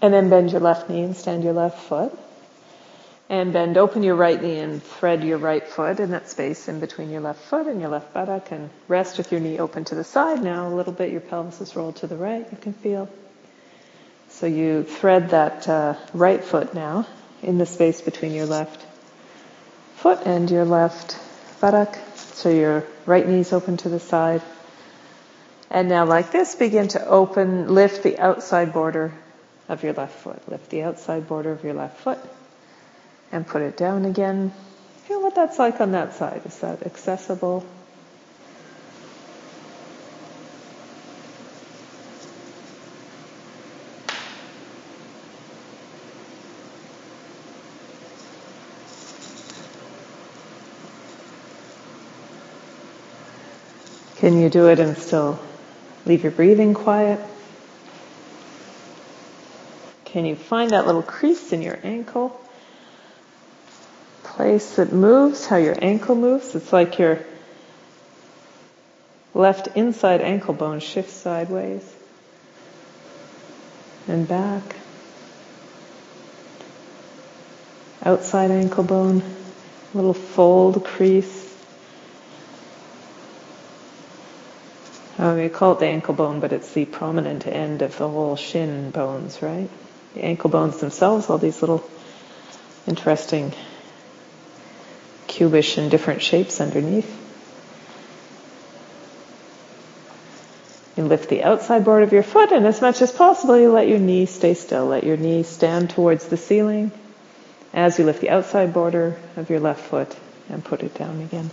And 0.00 0.14
then 0.14 0.30
bend 0.30 0.52
your 0.52 0.60
left 0.60 0.88
knee 0.88 1.02
and 1.02 1.16
stand 1.16 1.42
your 1.42 1.52
left 1.52 1.80
foot. 1.80 2.16
And 3.28 3.52
bend 3.52 3.76
open 3.76 4.02
your 4.02 4.14
right 4.14 4.40
knee 4.40 4.58
and 4.58 4.82
thread 4.82 5.22
your 5.22 5.38
right 5.38 5.66
foot 5.66 6.00
in 6.00 6.12
that 6.12 6.30
space 6.30 6.68
in 6.68 6.80
between 6.80 7.10
your 7.10 7.20
left 7.20 7.40
foot 7.40 7.66
and 7.66 7.80
your 7.80 7.90
left 7.90 8.14
buttock 8.14 8.52
and 8.52 8.70
rest 8.86 9.18
with 9.18 9.32
your 9.32 9.40
knee 9.40 9.58
open 9.58 9.84
to 9.84 9.94
the 9.94 10.04
side. 10.04 10.42
Now 10.42 10.68
a 10.68 10.74
little 10.74 10.94
bit 10.94 11.10
your 11.10 11.20
pelvis 11.20 11.60
is 11.60 11.76
rolled 11.76 11.96
to 11.96 12.06
the 12.06 12.16
right, 12.16 12.46
you 12.50 12.56
can 12.58 12.72
feel. 12.72 13.10
So 14.30 14.46
you 14.46 14.84
thread 14.84 15.30
that 15.30 15.68
uh, 15.68 15.94
right 16.14 16.42
foot 16.42 16.72
now 16.74 17.06
in 17.42 17.58
the 17.58 17.66
space 17.66 18.00
between 18.00 18.32
your 18.32 18.46
left 18.46 18.82
foot 19.96 20.20
and 20.24 20.50
your 20.50 20.64
left 20.64 21.18
buttock. 21.60 21.98
So 22.14 22.50
your 22.50 22.84
right 23.04 23.28
knee's 23.28 23.52
open 23.52 23.76
to 23.78 23.88
the 23.88 24.00
side. 24.00 24.42
And 25.70 25.88
now 25.88 26.06
like 26.06 26.30
this, 26.30 26.54
begin 26.54 26.88
to 26.88 27.04
open, 27.06 27.74
lift 27.74 28.02
the 28.02 28.18
outside 28.18 28.72
border 28.72 29.12
of 29.68 29.82
your 29.82 29.92
left 29.92 30.18
foot. 30.18 30.40
Lift 30.50 30.70
the 30.70 30.82
outside 30.82 31.28
border 31.28 31.52
of 31.52 31.64
your 31.64 31.74
left 31.74 31.98
foot 32.00 32.18
and 33.32 33.46
put 33.46 33.62
it 33.62 33.76
down 33.76 34.04
again. 34.04 34.52
Feel 35.04 35.22
what 35.22 35.34
that's 35.34 35.58
like 35.58 35.80
on 35.80 35.92
that 35.92 36.14
side. 36.14 36.42
Is 36.44 36.58
that 36.60 36.84
accessible? 36.84 37.64
Can 54.16 54.40
you 54.40 54.50
do 54.50 54.66
it 54.68 54.80
and 54.80 54.98
still 54.98 55.38
leave 56.04 56.22
your 56.24 56.32
breathing 56.32 56.74
quiet? 56.74 57.20
Can 60.18 60.26
you 60.26 60.34
find 60.34 60.70
that 60.70 60.84
little 60.84 61.04
crease 61.04 61.52
in 61.52 61.62
your 61.62 61.78
ankle? 61.84 62.40
place 64.24 64.76
it 64.80 64.92
moves, 64.92 65.46
how 65.46 65.58
your 65.58 65.76
ankle 65.80 66.16
moves. 66.16 66.56
It's 66.56 66.72
like 66.72 66.98
your 66.98 67.20
left 69.32 69.68
inside 69.76 70.20
ankle 70.20 70.54
bone 70.54 70.80
shifts 70.80 71.12
sideways 71.12 71.88
and 74.08 74.26
back. 74.26 74.62
Outside 78.02 78.50
ankle 78.50 78.82
bone, 78.82 79.22
little 79.94 80.14
fold 80.14 80.84
crease. 80.84 81.56
Oh, 85.20 85.36
we 85.36 85.48
call 85.48 85.74
it 85.74 85.78
the 85.78 85.86
ankle 85.86 86.14
bone, 86.14 86.40
but 86.40 86.52
it's 86.52 86.72
the 86.72 86.86
prominent 86.86 87.46
end 87.46 87.82
of 87.82 87.96
the 87.98 88.08
whole 88.08 88.34
shin 88.34 88.90
bones, 88.90 89.40
right? 89.42 89.70
The 90.14 90.24
ankle 90.24 90.50
bones 90.50 90.78
themselves, 90.78 91.28
all 91.30 91.38
these 91.38 91.60
little 91.62 91.88
interesting 92.86 93.52
cubish 95.26 95.78
and 95.78 95.90
different 95.90 96.22
shapes 96.22 96.60
underneath. 96.60 97.24
You 100.96 101.04
lift 101.04 101.28
the 101.28 101.44
outside 101.44 101.84
board 101.84 102.02
of 102.02 102.12
your 102.12 102.24
foot, 102.24 102.50
and 102.50 102.66
as 102.66 102.80
much 102.80 103.02
as 103.02 103.12
possible, 103.12 103.56
you 103.56 103.70
let 103.70 103.86
your 103.86 104.00
knee 104.00 104.26
stay 104.26 104.54
still. 104.54 104.86
Let 104.86 105.04
your 105.04 105.16
knee 105.16 105.44
stand 105.44 105.90
towards 105.90 106.26
the 106.26 106.36
ceiling 106.36 106.90
as 107.72 107.98
you 107.98 108.04
lift 108.04 108.20
the 108.20 108.30
outside 108.30 108.72
border 108.72 109.16
of 109.36 109.48
your 109.48 109.60
left 109.60 109.80
foot 109.80 110.16
and 110.48 110.64
put 110.64 110.82
it 110.82 110.94
down 110.94 111.20
again. 111.20 111.50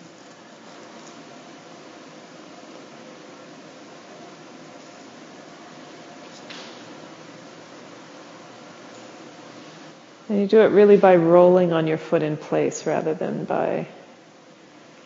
And 10.36 10.42
you 10.42 10.50
do 10.50 10.60
it 10.60 10.72
really 10.72 10.98
by 10.98 11.16
rolling 11.16 11.72
on 11.72 11.88
your 11.88 11.98
foot 11.98 12.22
in 12.22 12.36
place 12.36 12.86
rather 12.86 13.14
than 13.14 13.46
by 13.46 13.88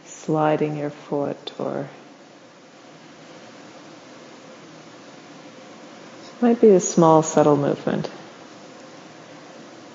sliding 0.03 0.75
your 0.75 0.89
foot 0.89 1.51
or 1.59 1.87
It 6.23 6.41
might 6.41 6.59
be 6.59 6.71
a 6.71 6.79
small 6.79 7.21
subtle 7.21 7.57
movement. 7.57 8.09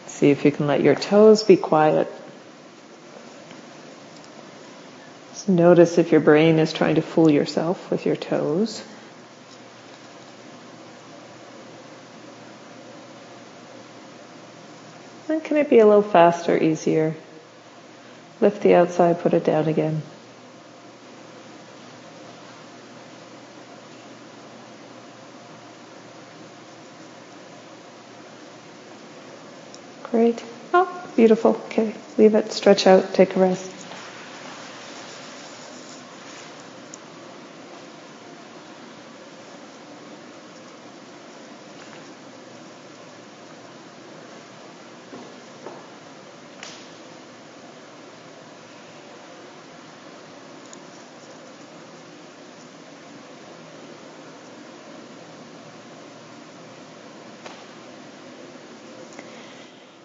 See 0.07 0.31
if 0.31 0.45
you 0.45 0.53
can 0.53 0.69
let 0.69 0.83
your 0.83 0.95
toes 0.95 1.43
be 1.43 1.57
quiet. 1.57 2.07
Just 5.31 5.49
notice 5.49 5.99
if 5.99 6.13
your 6.13 6.21
brain 6.21 6.61
is 6.61 6.73
trying 6.73 6.95
to 6.95 7.03
fool 7.03 7.29
yourself 7.29 7.91
with 7.91 8.07
your 8.07 8.15
toes. 8.15 8.85
Can 15.45 15.59
it 15.59 15.71
be 15.71 15.79
a 15.79 15.87
little 15.87 16.03
faster, 16.03 16.57
easier? 16.61 17.15
Lift 18.41 18.63
the 18.63 18.75
outside, 18.75 19.21
put 19.21 19.35
it 19.35 19.45
down 19.45 19.69
again. 19.69 20.03
Great. 30.05 30.43
Oh, 30.73 31.11
beautiful. 31.17 31.53
Okay, 31.67 31.95
leave 32.19 32.35
it, 32.35 32.53
stretch 32.53 32.87
out, 32.87 33.15
take 33.15 33.37
a 33.37 33.41
rest. 33.41 33.75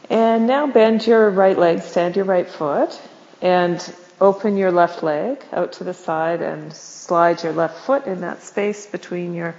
And 0.10 0.49
now 0.60 0.68
bend 0.68 1.08
your 1.08 1.30
right 1.30 1.58
leg, 1.58 1.82
stand 1.82 2.18
your 2.18 2.26
right 2.26 2.50
foot, 2.50 3.00
and 3.42 3.80
open 4.20 4.58
your 4.58 4.74
left 4.74 5.04
leg 5.04 5.42
out 5.54 5.72
to 5.72 5.86
the 5.86 5.94
side 5.94 6.42
and 6.42 6.74
slide 6.74 7.42
your 7.44 7.54
left 7.54 7.86
foot 7.86 8.06
in 8.06 8.20
that 8.22 8.44
space 8.44 8.86
between 8.86 9.34
your 9.34 9.56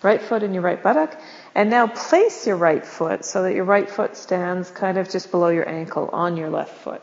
right 0.00 0.22
foot 0.22 0.44
and 0.44 0.54
your 0.54 0.62
right 0.62 0.80
buttock. 0.80 1.20
And 1.56 1.70
now 1.70 1.88
place 1.88 2.46
your 2.46 2.54
right 2.54 2.86
foot 2.86 3.24
so 3.24 3.42
that 3.42 3.54
your 3.54 3.64
right 3.64 3.90
foot 3.90 4.16
stands 4.16 4.70
kind 4.70 4.96
of 4.96 5.10
just 5.10 5.32
below 5.32 5.48
your 5.48 5.68
ankle 5.68 6.08
on 6.12 6.36
your 6.36 6.50
left 6.50 6.84
foot. 6.84 7.02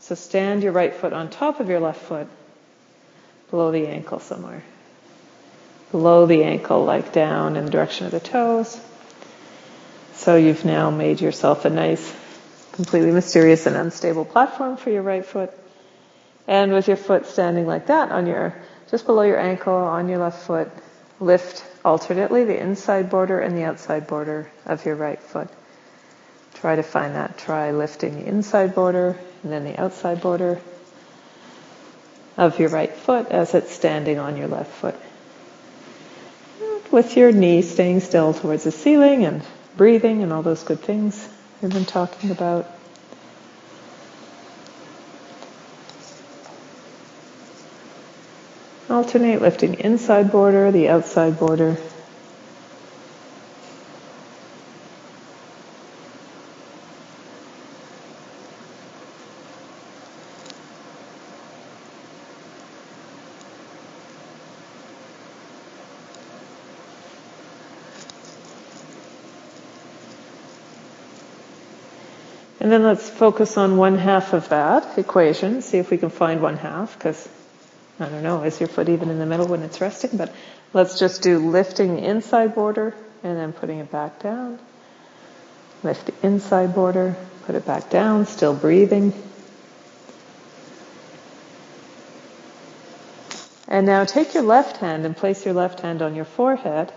So 0.00 0.14
stand 0.14 0.62
your 0.62 0.72
right 0.72 0.92
foot 0.92 1.14
on 1.14 1.30
top 1.30 1.58
of 1.58 1.70
your 1.70 1.80
left 1.80 2.02
foot, 2.02 2.26
below 3.50 3.72
the 3.72 3.86
ankle 3.86 4.18
somewhere. 4.18 4.62
Below 5.90 6.26
the 6.26 6.44
ankle, 6.44 6.84
like 6.84 7.14
down 7.14 7.56
in 7.56 7.64
the 7.64 7.70
direction 7.70 8.04
of 8.04 8.12
the 8.12 8.20
toes. 8.20 8.78
So 10.16 10.36
you've 10.36 10.66
now 10.66 10.90
made 10.90 11.22
yourself 11.22 11.64
a 11.64 11.70
nice, 11.70 12.14
completely 12.72 13.12
mysterious 13.12 13.66
and 13.66 13.76
unstable 13.76 14.24
platform 14.24 14.76
for 14.76 14.90
your 14.90 15.02
right 15.02 15.24
foot. 15.24 15.50
And 16.48 16.72
with 16.72 16.88
your 16.88 16.96
foot 16.96 17.26
standing 17.26 17.66
like 17.66 17.86
that 17.86 18.10
on 18.10 18.26
your, 18.26 18.54
just 18.90 19.06
below 19.06 19.22
your 19.22 19.38
ankle 19.38 19.74
on 19.74 20.08
your 20.08 20.18
left 20.18 20.42
foot, 20.42 20.70
lift 21.20 21.64
alternately 21.84 22.44
the 22.44 22.60
inside 22.60 23.10
border 23.10 23.38
and 23.40 23.56
the 23.56 23.64
outside 23.64 24.06
border 24.06 24.50
of 24.66 24.84
your 24.84 24.96
right 24.96 25.20
foot. 25.20 25.48
Try 26.54 26.76
to 26.76 26.82
find 26.82 27.14
that. 27.14 27.38
Try 27.38 27.70
lifting 27.72 28.16
the 28.16 28.28
inside 28.28 28.74
border 28.74 29.18
and 29.42 29.52
then 29.52 29.64
the 29.64 29.80
outside 29.80 30.20
border 30.20 30.60
of 32.36 32.58
your 32.58 32.70
right 32.70 32.92
foot 32.92 33.28
as 33.28 33.54
it's 33.54 33.72
standing 33.72 34.18
on 34.18 34.36
your 34.36 34.48
left 34.48 34.70
foot. 34.72 34.96
With 36.90 37.16
your 37.16 37.32
knee 37.32 37.62
staying 37.62 38.00
still 38.00 38.34
towards 38.34 38.64
the 38.64 38.72
ceiling 38.72 39.24
and 39.24 39.42
breathing 39.76 40.22
and 40.22 40.32
all 40.32 40.42
those 40.42 40.62
good 40.62 40.80
things 40.80 41.28
we've 41.62 41.72
been 41.72 41.84
talking 41.84 42.30
about. 42.30 42.68
Alternate 48.90 49.40
lifting 49.40 49.74
inside 49.74 50.30
border, 50.30 50.70
the 50.70 50.88
outside 50.88 51.38
border. 51.38 51.78
Then 72.72 72.82
let's 72.82 73.08
focus 73.10 73.56
on 73.56 73.76
one 73.76 73.98
half 73.98 74.32
of 74.32 74.48
that 74.48 74.98
equation, 74.98 75.62
see 75.62 75.78
if 75.78 75.90
we 75.90 75.98
can 75.98 76.10
find 76.10 76.40
one 76.40 76.56
half, 76.56 76.96
because 76.96 77.28
I 78.00 78.08
don't 78.08 78.22
know, 78.22 78.42
is 78.44 78.58
your 78.60 78.68
foot 78.68 78.88
even 78.88 79.10
in 79.10 79.18
the 79.18 79.26
middle 79.26 79.46
when 79.46 79.62
it's 79.62 79.80
resting? 79.80 80.10
But 80.14 80.34
let's 80.72 80.98
just 80.98 81.22
do 81.22 81.38
lifting 81.38 81.96
the 81.96 82.02
inside 82.02 82.54
border 82.54 82.94
and 83.22 83.36
then 83.36 83.52
putting 83.52 83.78
it 83.78 83.90
back 83.90 84.20
down. 84.20 84.58
Lift 85.82 86.06
the 86.06 86.26
inside 86.26 86.74
border, 86.74 87.16
put 87.44 87.54
it 87.54 87.66
back 87.66 87.90
down, 87.90 88.26
still 88.26 88.54
breathing. 88.54 89.12
And 93.68 93.86
now 93.86 94.04
take 94.04 94.34
your 94.34 94.44
left 94.44 94.78
hand 94.78 95.04
and 95.04 95.16
place 95.16 95.44
your 95.44 95.54
left 95.54 95.80
hand 95.80 96.02
on 96.02 96.14
your 96.14 96.24
forehead 96.24 96.92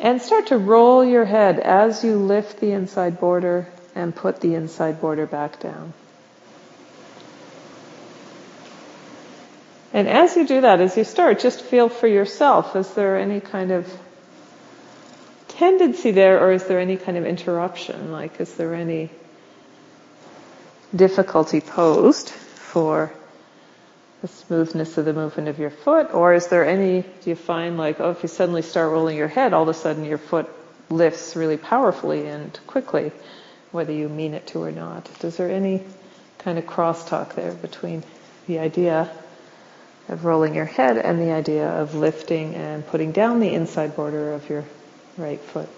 and 0.00 0.22
start 0.22 0.48
to 0.48 0.58
roll 0.58 1.04
your 1.04 1.24
head 1.24 1.58
as 1.58 2.04
you 2.04 2.16
lift 2.16 2.60
the 2.60 2.72
inside 2.72 3.18
border 3.20 3.66
and 3.94 4.14
put 4.14 4.40
the 4.40 4.54
inside 4.54 5.00
border 5.00 5.26
back 5.26 5.60
down. 5.60 5.92
And 9.92 10.06
as 10.06 10.36
you 10.36 10.46
do 10.46 10.60
that, 10.60 10.80
as 10.80 10.96
you 10.96 11.04
start, 11.04 11.40
just 11.40 11.62
feel 11.62 11.88
for 11.88 12.06
yourself, 12.06 12.76
is 12.76 12.92
there 12.94 13.18
any 13.18 13.40
kind 13.40 13.72
of 13.72 13.90
tendency 15.48 16.12
there 16.12 16.40
or 16.40 16.52
is 16.52 16.64
there 16.64 16.78
any 16.78 16.96
kind 16.96 17.18
of 17.18 17.24
interruption? 17.26 18.12
Like, 18.12 18.40
is 18.40 18.54
there 18.54 18.74
any 18.74 19.10
difficulty 20.94 21.60
posed 21.60 22.28
for 22.28 23.12
the 24.20 24.28
smoothness 24.28 24.98
of 24.98 25.04
the 25.04 25.12
movement 25.12 25.48
of 25.48 25.58
your 25.58 25.70
foot? 25.70 26.12
Or 26.12 26.34
is 26.34 26.48
there 26.48 26.66
any, 26.66 27.02
do 27.02 27.30
you 27.30 27.36
find 27.36 27.78
like, 27.78 28.00
oh, 28.00 28.10
if 28.10 28.22
you 28.22 28.28
suddenly 28.28 28.62
start 28.62 28.90
rolling 28.90 29.16
your 29.16 29.28
head, 29.28 29.52
all 29.52 29.62
of 29.62 29.68
a 29.68 29.74
sudden 29.74 30.04
your 30.04 30.18
foot 30.18 30.48
lifts 30.90 31.36
really 31.36 31.56
powerfully 31.56 32.26
and 32.26 32.58
quickly, 32.66 33.12
whether 33.70 33.92
you 33.92 34.08
mean 34.08 34.34
it 34.34 34.46
to 34.48 34.62
or 34.62 34.72
not? 34.72 35.08
Is 35.22 35.36
there 35.36 35.50
any 35.50 35.82
kind 36.38 36.58
of 36.58 36.66
crosstalk 36.66 37.34
there 37.34 37.52
between 37.52 38.02
the 38.46 38.58
idea 38.58 39.10
of 40.08 40.24
rolling 40.24 40.54
your 40.54 40.64
head 40.64 40.96
and 40.96 41.20
the 41.20 41.32
idea 41.32 41.68
of 41.68 41.94
lifting 41.94 42.54
and 42.54 42.86
putting 42.86 43.12
down 43.12 43.40
the 43.40 43.52
inside 43.52 43.94
border 43.94 44.32
of 44.32 44.48
your 44.48 44.64
right 45.16 45.40
foot? 45.40 45.68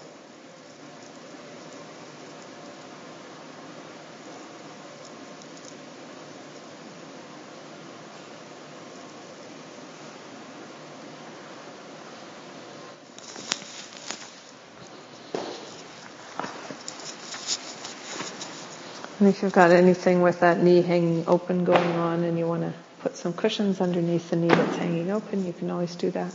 If 19.41 19.45
you've 19.45 19.53
got 19.53 19.71
anything 19.71 20.21
with 20.21 20.41
that 20.41 20.61
knee 20.61 20.83
hanging 20.83 21.25
open 21.25 21.65
going 21.65 21.93
on 21.93 22.23
and 22.23 22.37
you 22.37 22.45
want 22.45 22.61
to 22.61 22.71
put 22.99 23.17
some 23.17 23.33
cushions 23.33 23.81
underneath 23.81 24.29
the 24.29 24.35
knee 24.35 24.47
that's 24.47 24.77
hanging 24.77 25.09
open, 25.09 25.43
you 25.43 25.51
can 25.51 25.71
always 25.71 25.95
do 25.95 26.11
that. 26.11 26.31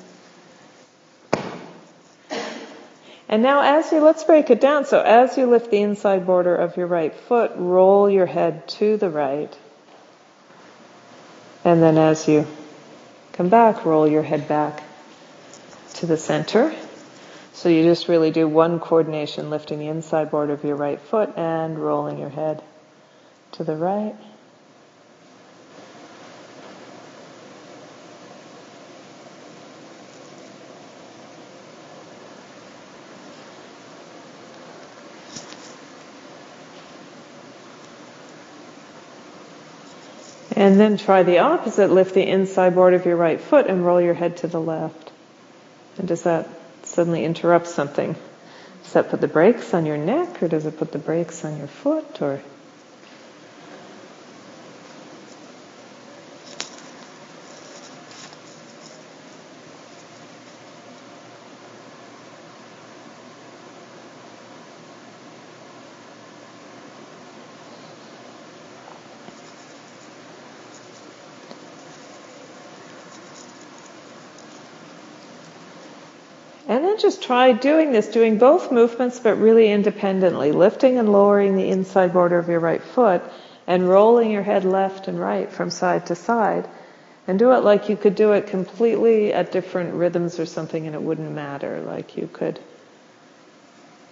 And 3.29 3.45
now 3.45 3.61
as 3.61 3.92
you, 3.92 4.01
let's 4.01 4.25
break 4.25 4.51
it 4.51 4.61
down. 4.61 4.87
So 4.87 5.01
as 5.01 5.38
you 5.38 5.47
lift 5.47 5.71
the 5.71 5.83
inside 5.83 6.27
border 6.27 6.57
of 6.57 6.77
your 6.77 6.88
right 6.88 7.14
foot, 7.14 7.53
roll 7.55 8.11
your 8.11 8.27
head 8.27 8.66
to 8.81 8.97
the 8.97 9.09
right. 9.09 9.57
And 11.64 11.81
then 11.81 11.99
as 11.99 12.27
you 12.27 12.45
come 13.35 13.51
back, 13.51 13.85
roll 13.85 14.09
your 14.09 14.25
head 14.25 14.49
back 14.49 14.83
to 15.95 16.07
the 16.07 16.16
center. 16.16 16.75
So 17.53 17.69
you 17.69 17.85
just 17.85 18.09
really 18.09 18.33
do 18.33 18.49
one 18.49 18.81
coordination, 18.81 19.49
lifting 19.49 19.79
the 19.79 19.87
inside 19.87 20.33
border 20.33 20.55
of 20.55 20.64
your 20.64 20.75
right 20.75 21.01
foot 21.01 21.35
and 21.37 21.79
rolling 21.79 22.19
your 22.19 22.31
head 22.31 22.64
to 23.57 23.64
the 23.64 23.77
right. 23.77 24.14
And 40.55 40.81
then 40.81 40.97
try 40.97 41.23
the 41.23 41.40
opposite. 41.40 41.90
Lift 41.90 42.14
the 42.14 42.27
inside 42.27 42.75
board 42.75 42.95
of 42.95 43.05
your 43.05 43.16
right 43.16 43.40
foot 43.40 43.66
and 43.66 43.85
roll 43.85 44.01
your 44.01 44.14
head 44.14 44.38
to 44.38 44.49
the 44.49 44.61
left. 44.61 45.12
And 45.99 46.09
does 46.09 46.23
that 46.23 46.49
suddenly 46.83 47.25
interrupt 47.25 47.66
something? 47.66 48.16
Does 48.83 48.92
that 48.92 49.11
put 49.11 49.21
the 49.21 49.29
brakes 49.29 49.75
on 49.75 49.87
your 49.87 49.99
neck 49.99 50.42
or 50.42 50.49
does 50.49 50.64
it 50.64 50.79
put 50.79 50.92
the 50.92 50.99
brakes 50.99 51.45
on 51.45 51.59
your 51.59 51.66
foot 51.66 52.23
or? 52.23 52.40
Just 76.98 77.22
try 77.22 77.52
doing 77.52 77.92
this, 77.92 78.09
doing 78.09 78.38
both 78.38 78.72
movements 78.72 79.18
but 79.18 79.37
really 79.37 79.70
independently, 79.70 80.52
lifting 80.52 80.98
and 80.98 81.11
lowering 81.11 81.56
the 81.56 81.68
inside 81.68 82.12
border 82.12 82.38
of 82.38 82.48
your 82.48 82.61
right 82.61 82.82
foot 82.82 83.22
and 83.66 83.88
rolling 83.88 84.30
your 84.30 84.42
head 84.42 84.64
left 84.64 85.09
and 85.09 85.18
right 85.18 85.50
from 85.50 85.70
side 85.70 86.06
to 86.06 86.14
side. 86.14 86.68
And 87.28 87.38
do 87.38 87.52
it 87.52 87.64
like 87.64 87.88
you 87.88 87.96
could 87.96 88.14
do 88.14 88.32
it 88.32 88.46
completely 88.46 89.32
at 89.32 89.50
different 89.50 89.94
rhythms 89.94 90.38
or 90.38 90.46
something 90.46 90.87
and 90.87 90.94
it 90.94 91.02
wouldn't 91.02 91.32
matter. 91.32 91.80
Like 91.80 92.16
you 92.16 92.28
could 92.32 92.61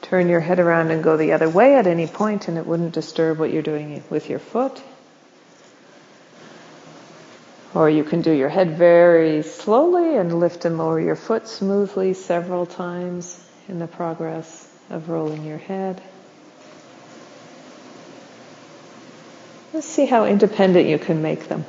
turn 0.03 0.29
your 0.29 0.41
head 0.41 0.59
around 0.59 0.91
and 0.91 1.03
go 1.03 1.17
the 1.17 1.33
other 1.33 1.49
way 1.49 1.77
at 1.77 1.87
any 1.87 2.07
point 2.07 2.49
and 2.49 2.59
it 2.59 2.67
wouldn't 2.67 2.93
disturb 2.93 3.39
what 3.39 3.53
you're 3.53 3.63
doing 3.63 4.03
with 4.11 4.29
your 4.29 4.39
foot. 4.39 4.83
Or 7.75 7.91
you 7.91 8.05
can 8.05 8.23
do 8.23 8.31
your 8.31 8.49
head 8.49 8.79
very 8.79 9.43
slowly 9.43 10.17
and 10.17 10.39
lift 10.39 10.65
and 10.65 10.79
lower 10.79 11.01
your 11.01 11.17
foot 11.17 11.49
smoothly 11.49 12.15
several 12.15 12.67
times 12.67 13.43
in 13.69 13.81
the 13.81 13.89
progress 13.89 14.69
of 14.91 15.09
rolling 15.09 15.45
your 15.45 15.59
head. 15.59 16.01
Let's 19.73 19.89
see 19.89 20.07
how 20.07 20.25
independent 20.25 20.89
you 20.89 21.01
can 21.01 21.21
make 21.21 21.49
them. 21.49 21.65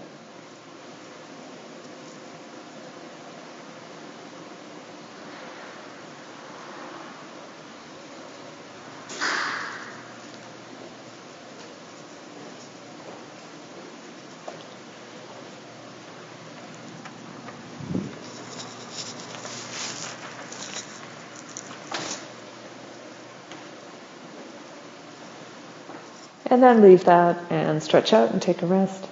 And 26.55 26.63
then 26.63 26.81
leave 26.81 27.03
that 27.03 27.51
and 27.51 27.83
stretch 27.83 28.13
out 28.13 28.31
and 28.31 28.41
take 28.41 28.61
a 28.61 28.65
rest. 28.65 29.05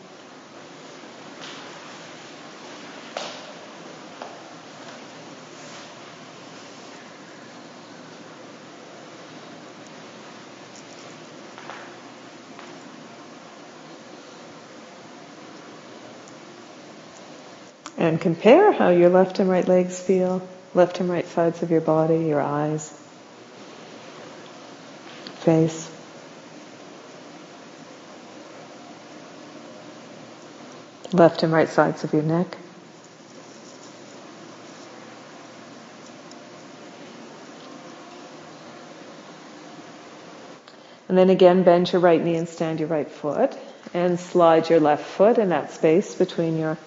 And 17.97 18.21
compare 18.21 18.71
how 18.71 18.87
your 18.91 19.09
left 19.09 19.39
and 19.39 19.49
right 19.49 19.67
legs 19.67 19.99
feel, 19.99 20.47
left 20.73 21.01
and 21.01 21.09
right 21.09 21.27
sides 21.27 21.61
of 21.61 21.71
your 21.71 21.81
body, 21.81 22.19
your 22.19 22.39
eyes, 22.39 22.89
face. 25.41 25.92
Left 31.13 31.43
and 31.43 31.53
right 31.53 31.69
sides 31.69 32.03
of 32.03 32.13
your 32.13 32.23
neck. 32.23 32.57
And 41.07 41.17
then 41.17 41.29
again, 41.29 41.63
bend 41.63 41.91
your 41.91 42.01
right 42.01 42.23
knee 42.23 42.35
and 42.35 42.49
stand 42.49 42.79
your 42.79 42.89
right 42.89 43.09
foot 43.09 43.55
and 43.93 44.19
slide 44.19 44.69
your 44.69 44.79
left 44.79 45.05
foot 45.05 45.37
in 45.37 45.49
that 45.49 45.71
space 45.71 46.15
between 46.15 46.57
your 46.57 46.77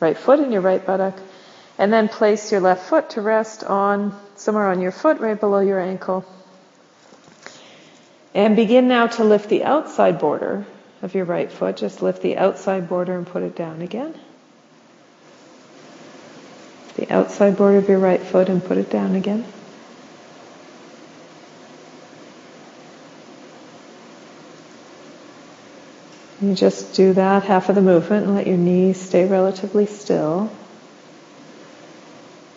right 0.00 0.18
foot 0.18 0.38
and 0.38 0.52
your 0.52 0.60
right 0.60 0.84
buttock. 0.84 1.18
And 1.78 1.90
then 1.90 2.08
place 2.08 2.52
your 2.52 2.60
left 2.60 2.90
foot 2.90 3.10
to 3.10 3.22
rest 3.22 3.64
on 3.64 4.14
somewhere 4.36 4.68
on 4.68 4.82
your 4.82 4.92
foot 4.92 5.18
right 5.18 5.38
below 5.38 5.60
your 5.60 5.80
ankle. 5.80 6.26
And 8.34 8.54
begin 8.54 8.86
now 8.86 9.06
to 9.06 9.24
lift 9.24 9.48
the 9.48 9.64
outside 9.64 10.18
border 10.18 10.66
of 11.02 11.14
your 11.14 11.24
right 11.24 11.50
foot. 11.50 11.76
Just 11.76 12.02
lift 12.02 12.22
the 12.22 12.36
outside 12.36 12.88
border 12.88 13.16
and 13.16 13.26
put 13.26 13.42
it 13.42 13.56
down 13.56 13.82
again. 13.82 14.14
The 16.96 17.10
outside 17.10 17.56
border 17.56 17.78
of 17.78 17.88
your 17.88 17.98
right 17.98 18.20
foot 18.20 18.48
and 18.48 18.62
put 18.62 18.78
it 18.78 18.90
down 18.90 19.14
again. 19.14 19.44
You 26.42 26.54
just 26.54 26.94
do 26.94 27.12
that 27.14 27.44
half 27.44 27.68
of 27.68 27.74
the 27.74 27.82
movement 27.82 28.24
and 28.26 28.34
let 28.34 28.46
your 28.46 28.56
knees 28.56 29.00
stay 29.00 29.26
relatively 29.26 29.86
still. 29.86 30.50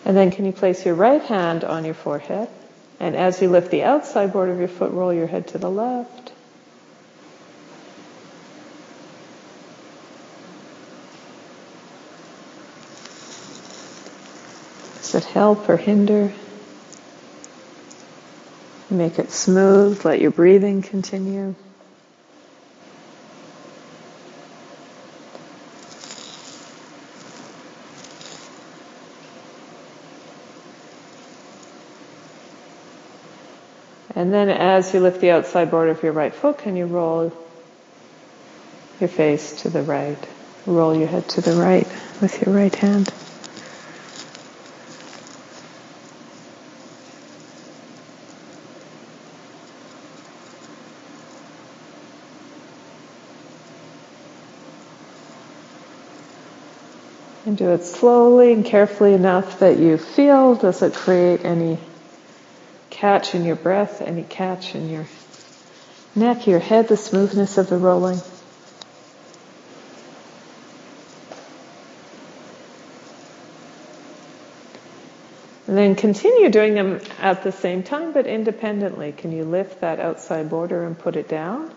And 0.06 0.16
then 0.16 0.30
can 0.30 0.44
you 0.44 0.52
place 0.52 0.84
your 0.84 0.94
right 0.94 1.22
hand 1.22 1.64
on 1.64 1.84
your 1.84 1.94
forehead? 1.94 2.48
And 3.00 3.16
as 3.16 3.40
you 3.42 3.48
lift 3.48 3.70
the 3.70 3.84
outside 3.84 4.32
border 4.32 4.52
of 4.52 4.58
your 4.58 4.68
foot, 4.68 4.92
roll 4.92 5.12
your 5.12 5.26
head 5.26 5.48
to 5.48 5.58
the 5.58 5.70
left. 5.70 6.33
Does 15.04 15.16
it 15.16 15.24
help 15.24 15.68
or 15.68 15.76
hinder? 15.76 16.32
Make 18.88 19.18
it 19.18 19.30
smooth, 19.30 20.02
let 20.02 20.18
your 20.18 20.30
breathing 20.30 20.80
continue. 20.80 21.54
And 34.16 34.32
then 34.32 34.48
as 34.48 34.94
you 34.94 35.00
lift 35.00 35.20
the 35.20 35.32
outside 35.32 35.70
border 35.70 35.90
of 35.90 36.02
your 36.02 36.12
right 36.12 36.34
foot, 36.34 36.56
can 36.56 36.76
you 36.76 36.86
roll 36.86 37.30
your 39.00 39.08
face 39.08 39.60
to 39.62 39.68
the 39.68 39.82
right? 39.82 40.18
Roll 40.64 40.96
your 40.96 41.08
head 41.08 41.28
to 41.30 41.42
the 41.42 41.52
right 41.52 41.86
with 42.22 42.40
your 42.40 42.54
right 42.54 42.74
hand. 42.74 43.12
Do 57.54 57.70
it 57.70 57.84
slowly 57.84 58.52
and 58.52 58.64
carefully 58.64 59.12
enough 59.12 59.60
that 59.60 59.78
you 59.78 59.96
feel 59.96 60.56
does 60.56 60.82
it 60.82 60.94
create 60.94 61.44
any 61.44 61.78
catch 62.90 63.34
in 63.34 63.44
your 63.44 63.54
breath, 63.54 64.02
any 64.02 64.24
catch 64.24 64.74
in 64.74 64.88
your 64.88 65.06
neck, 66.16 66.46
your 66.46 66.58
head, 66.58 66.88
the 66.88 66.96
smoothness 66.96 67.58
of 67.58 67.68
the 67.68 67.76
rolling. 67.76 68.18
And 75.66 75.76
then 75.76 75.94
continue 75.94 76.50
doing 76.50 76.74
them 76.74 77.00
at 77.18 77.42
the 77.42 77.52
same 77.52 77.82
time, 77.82 78.12
but 78.12 78.26
independently. 78.26 79.12
Can 79.12 79.32
you 79.32 79.44
lift 79.44 79.80
that 79.80 80.00
outside 80.00 80.50
border 80.50 80.84
and 80.84 80.98
put 80.98 81.16
it 81.16 81.28
down? 81.28 81.70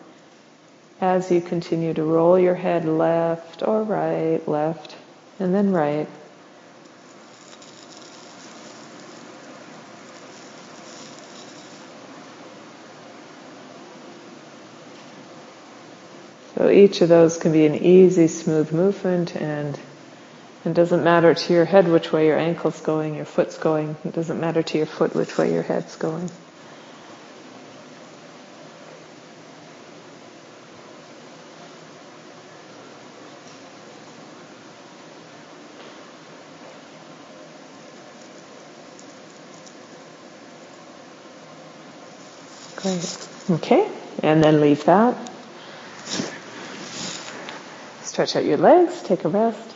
As 1.00 1.32
you 1.32 1.42
continue 1.42 1.94
to 1.94 2.04
roll 2.04 2.40
your 2.40 2.56
head 2.56 2.86
left 2.86 3.62
or 3.62 3.84
right, 3.84 4.46
left, 4.48 4.96
and 5.40 5.54
then 5.54 5.72
right. 5.72 6.08
So 16.56 16.70
each 16.70 17.02
of 17.02 17.10
those 17.10 17.38
can 17.38 17.52
be 17.52 17.66
an 17.68 17.76
easy, 17.76 18.28
smooth 18.28 18.72
movement 18.72 19.36
and 19.36 19.80
it 20.66 20.74
doesn't 20.74 21.04
matter 21.04 21.34
to 21.34 21.54
your 21.54 21.66
head 21.66 21.88
which 21.88 22.12
way 22.12 22.28
your 22.28 22.38
ankle's 22.38 22.82
going, 22.82 23.16
your 23.16 23.26
foot's 23.26 23.58
going. 23.58 23.96
It 24.04 24.14
doesn't 24.14 24.40
matter 24.40 24.64
to 24.64 24.78
your 24.78 24.88
foot 24.88 25.16
which 25.16 25.38
way 25.38 25.54
your 25.54 25.64
head's 25.64 25.96
going. 25.96 26.30
Okay, 43.50 43.90
and 44.24 44.44
then 44.44 44.62
leave 44.62 44.84
that. 44.86 45.16
Stretch 48.02 48.36
out 48.36 48.46
your 48.46 48.58
legs, 48.58 49.02
take 49.04 49.26
a 49.26 49.30
rest. 49.30 49.76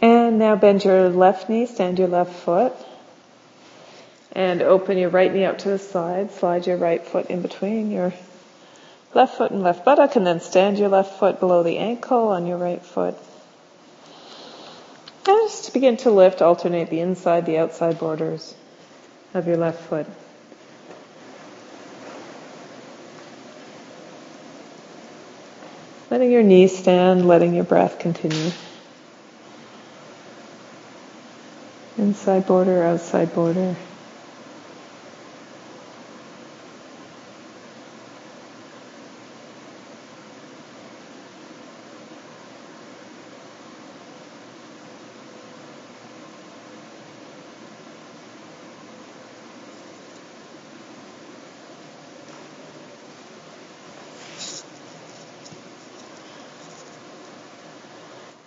And 0.00 0.37
now 0.48 0.56
bend 0.56 0.82
your 0.82 1.10
left 1.10 1.50
knee, 1.50 1.66
stand 1.66 1.98
your 1.98 2.08
left 2.08 2.32
foot. 2.32 2.72
And 4.32 4.62
open 4.62 4.96
your 4.96 5.10
right 5.10 5.32
knee 5.32 5.44
out 5.44 5.58
to 5.60 5.68
the 5.68 5.78
side. 5.78 6.30
Slide 6.30 6.66
your 6.66 6.78
right 6.78 7.04
foot 7.04 7.26
in 7.26 7.42
between 7.42 7.90
your 7.90 8.14
left 9.12 9.36
foot 9.36 9.50
and 9.50 9.62
left 9.62 9.84
buttock 9.84 10.16
and 10.16 10.26
then 10.26 10.40
stand 10.40 10.78
your 10.78 10.88
left 10.88 11.18
foot 11.18 11.38
below 11.40 11.62
the 11.62 11.76
ankle 11.76 12.28
on 12.28 12.46
your 12.46 12.56
right 12.56 12.82
foot. 12.82 13.14
And 15.26 15.48
just 15.50 15.74
begin 15.74 15.98
to 15.98 16.10
lift, 16.10 16.40
alternate 16.40 16.88
the 16.88 17.00
inside, 17.00 17.44
the 17.44 17.58
outside 17.58 17.98
borders 17.98 18.54
of 19.34 19.46
your 19.46 19.58
left 19.58 19.82
foot. 19.82 20.06
Letting 26.10 26.32
your 26.32 26.42
knees 26.42 26.78
stand, 26.78 27.28
letting 27.28 27.54
your 27.54 27.64
breath 27.64 27.98
continue. 27.98 28.50
Inside 31.98 32.46
border, 32.46 32.84
outside 32.84 33.34
border. 33.34 33.76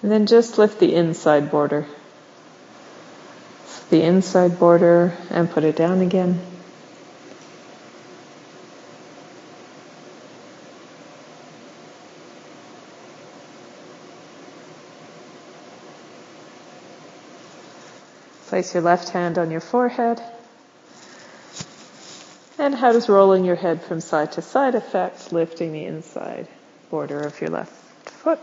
And 0.01 0.09
then 0.09 0.25
just 0.25 0.57
lift 0.57 0.79
the 0.79 0.95
inside 0.95 1.51
border 1.51 1.85
the 3.91 4.01
inside 4.01 4.57
border 4.57 5.13
and 5.29 5.51
put 5.51 5.65
it 5.65 5.75
down 5.75 5.99
again. 5.99 6.39
Place 18.47 18.73
your 18.73 18.81
left 18.81 19.09
hand 19.09 19.37
on 19.37 19.51
your 19.51 19.59
forehead. 19.59 20.21
And 22.57 22.73
how 22.73 22.93
does 22.93 23.09
rolling 23.09 23.43
your 23.43 23.55
head 23.55 23.81
from 23.81 23.99
side 23.99 24.31
to 24.33 24.41
side 24.41 24.75
affect 24.75 25.33
lifting 25.33 25.73
the 25.73 25.85
inside 25.85 26.47
border 26.89 27.19
of 27.19 27.39
your 27.41 27.49
left 27.49 27.73
foot? 28.09 28.39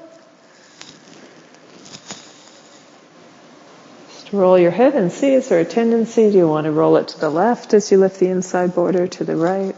Roll 4.33 4.59
your 4.59 4.71
head 4.71 4.95
and 4.95 5.11
see 5.11 5.33
is 5.35 5.49
there 5.49 5.61
a 5.61 5.65
tendency? 5.65 6.31
Do 6.31 6.39
you 6.39 6.49
want 6.49 6.65
to 6.65 6.73
roll 6.73 6.97
it 6.97 7.09
to 7.09 7.19
the 7.21 7.31
left 7.31 7.75
as 7.75 7.91
you 7.91 7.99
lift 7.99 8.21
the 8.21 8.29
inside 8.29 8.75
border 8.75 9.07
to 9.07 9.25
the 9.25 9.37
right? 9.37 9.75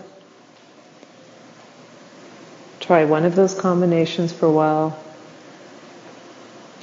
Try 2.81 3.05
one 3.05 3.25
of 3.25 3.37
those 3.37 3.55
combinations 3.55 4.33
for 4.33 4.47
a 4.47 4.53
while. 4.53 4.99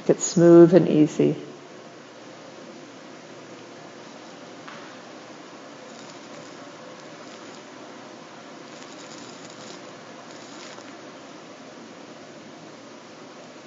Get 0.06 0.20
smooth 0.20 0.72
and 0.72 0.88
easy. 0.88 1.36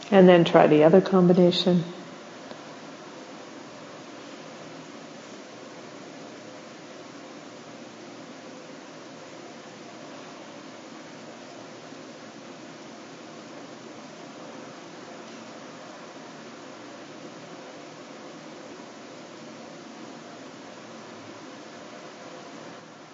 And 0.10 0.28
then 0.28 0.44
try 0.44 0.68
the 0.68 0.84
other 0.84 1.00
combination. 1.00 1.84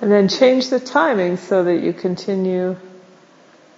And 0.07 0.13
then 0.13 0.29
change 0.29 0.69
the 0.69 0.79
timing 0.79 1.35
so 1.35 1.65
that 1.65 1.83
you 1.83 1.91
continue 1.91 2.77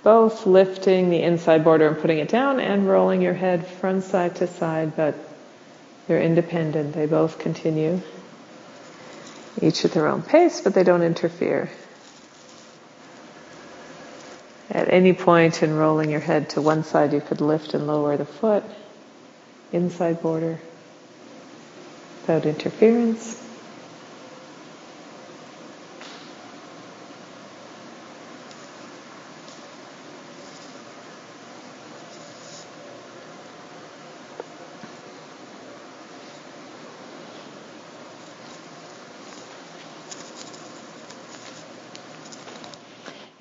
both 0.03 0.45
lifting 0.45 1.09
the 1.09 1.23
inside 1.23 1.63
border 1.63 1.87
and 1.87 1.97
putting 1.97 2.19
it 2.19 2.29
down 2.29 2.59
and 2.59 2.87
rolling 2.87 3.23
your 3.23 3.33
head 3.33 3.65
from 3.65 4.01
side 4.01 4.35
to 4.35 4.45
side, 4.45 4.95
but 4.95 5.15
they're 6.07 6.21
independent. 6.21 6.93
They 6.93 7.07
both 7.07 7.39
continue, 7.39 7.99
each 9.59 9.83
at 9.85 9.91
their 9.93 10.05
own 10.05 10.21
pace, 10.21 10.61
but 10.61 10.75
they 10.75 10.83
don't 10.83 11.01
interfere. 11.01 11.71
At 14.69 14.93
any 14.93 15.13
point 15.13 15.63
in 15.63 15.75
rolling 15.75 16.11
your 16.11 16.19
head 16.19 16.51
to 16.51 16.61
one 16.61 16.83
side, 16.83 17.11
you 17.11 17.21
could 17.21 17.41
lift 17.41 17.73
and 17.73 17.87
lower 17.87 18.17
the 18.17 18.25
foot, 18.25 18.63
inside 19.71 20.21
border, 20.21 20.59
without 22.21 22.45
interference. 22.45 23.48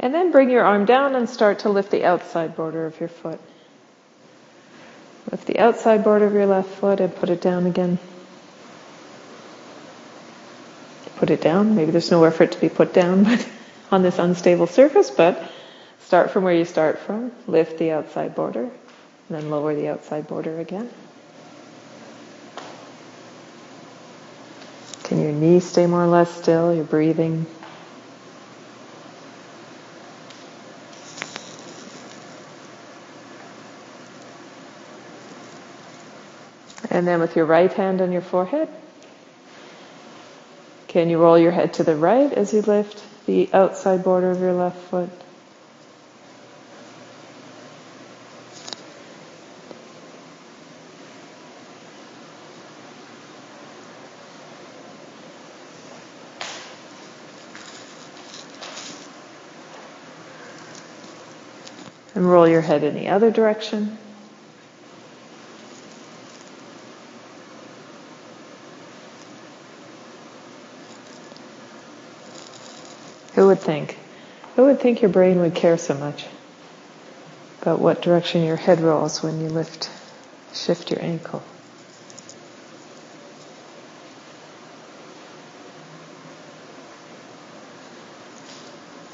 And 0.09 0.14
then 0.14 0.33
bring 0.33 0.49
your 0.49 0.64
arm 0.64 0.87
down 0.87 1.14
and 1.14 1.29
start 1.29 1.59
to 1.59 1.68
lift 1.68 1.90
the 1.90 2.07
outside 2.07 2.57
border 2.57 2.87
of 2.87 2.99
your 2.99 3.11
foot. 3.11 3.38
Lift 5.31 5.47
the 5.47 5.59
outside 5.59 6.03
border 6.03 6.25
of 6.25 6.33
your 6.33 6.47
left 6.47 6.71
foot 6.71 7.01
and 7.01 7.14
put 7.14 7.29
it 7.29 7.42
down 7.42 7.66
again. 7.66 7.99
Put 11.16 11.29
it 11.29 11.42
down. 11.42 11.77
Maybe 11.77 11.90
there's 11.90 12.11
nowhere 12.11 12.31
for 12.31 12.44
it 12.44 12.53
to 12.53 12.59
be 12.59 12.71
put 12.71 12.94
down 12.94 13.25
but 13.25 13.47
on 13.90 14.03
this 14.03 14.18
unstable 14.18 14.66
surface, 14.66 15.11
but 15.11 15.53
start 16.05 16.31
from 16.31 16.42
where 16.44 16.55
you 16.55 16.64
start 16.64 17.01
from. 17.01 17.31
Lift 17.47 17.77
the 17.77 17.90
outside 17.90 18.35
border, 18.35 18.62
and 18.62 18.71
then 19.29 19.51
lower 19.51 19.75
the 19.75 19.88
outside 19.88 20.27
border 20.27 20.59
again. 20.59 20.88
Can 25.03 25.21
your 25.21 25.33
knee 25.33 25.61
stay 25.61 25.87
more 25.87 26.05
or 26.05 26.07
less 26.07 26.35
still? 26.35 26.75
You're 26.75 26.85
breathing. 26.85 27.44
And 36.98 37.06
then 37.06 37.20
with 37.20 37.37
your 37.37 37.44
right 37.44 37.72
hand 37.72 38.00
on 38.00 38.11
your 38.11 38.22
forehead, 38.22 38.68
can 40.88 41.08
you 41.08 41.18
roll 41.18 41.38
your 41.38 41.52
head 41.52 41.74
to 41.74 41.84
the 41.84 41.94
right 41.94 42.32
as 42.32 42.52
you 42.52 42.61
lift 42.61 43.04
the 43.24 43.48
outside 43.52 44.02
border 44.02 44.32
of 44.32 44.40
your 44.40 44.52
left 44.52 44.80
foot? 44.90 45.08
And 62.16 62.28
roll 62.28 62.48
your 62.48 62.62
head 62.62 62.82
in 62.82 62.96
the 62.96 63.06
other 63.06 63.30
direction. 63.30 63.98
Would 73.59 73.66
think? 73.66 73.99
Who 74.57 74.64
would 74.64 74.81
think 74.81 75.03
your 75.03 75.11
brain 75.11 75.40
would 75.40 75.55
care 75.55 75.79
so 75.79 75.94
much 75.94 76.27
about 77.62 77.81
what 77.81 78.03
direction 78.03 78.44
your 78.44 78.57
head 78.57 78.81
rolls 78.81 79.23
when 79.23 79.40
you 79.40 79.49
lift, 79.49 79.90
shift 80.53 80.90
your 80.90 81.03
ankle? 81.03 81.42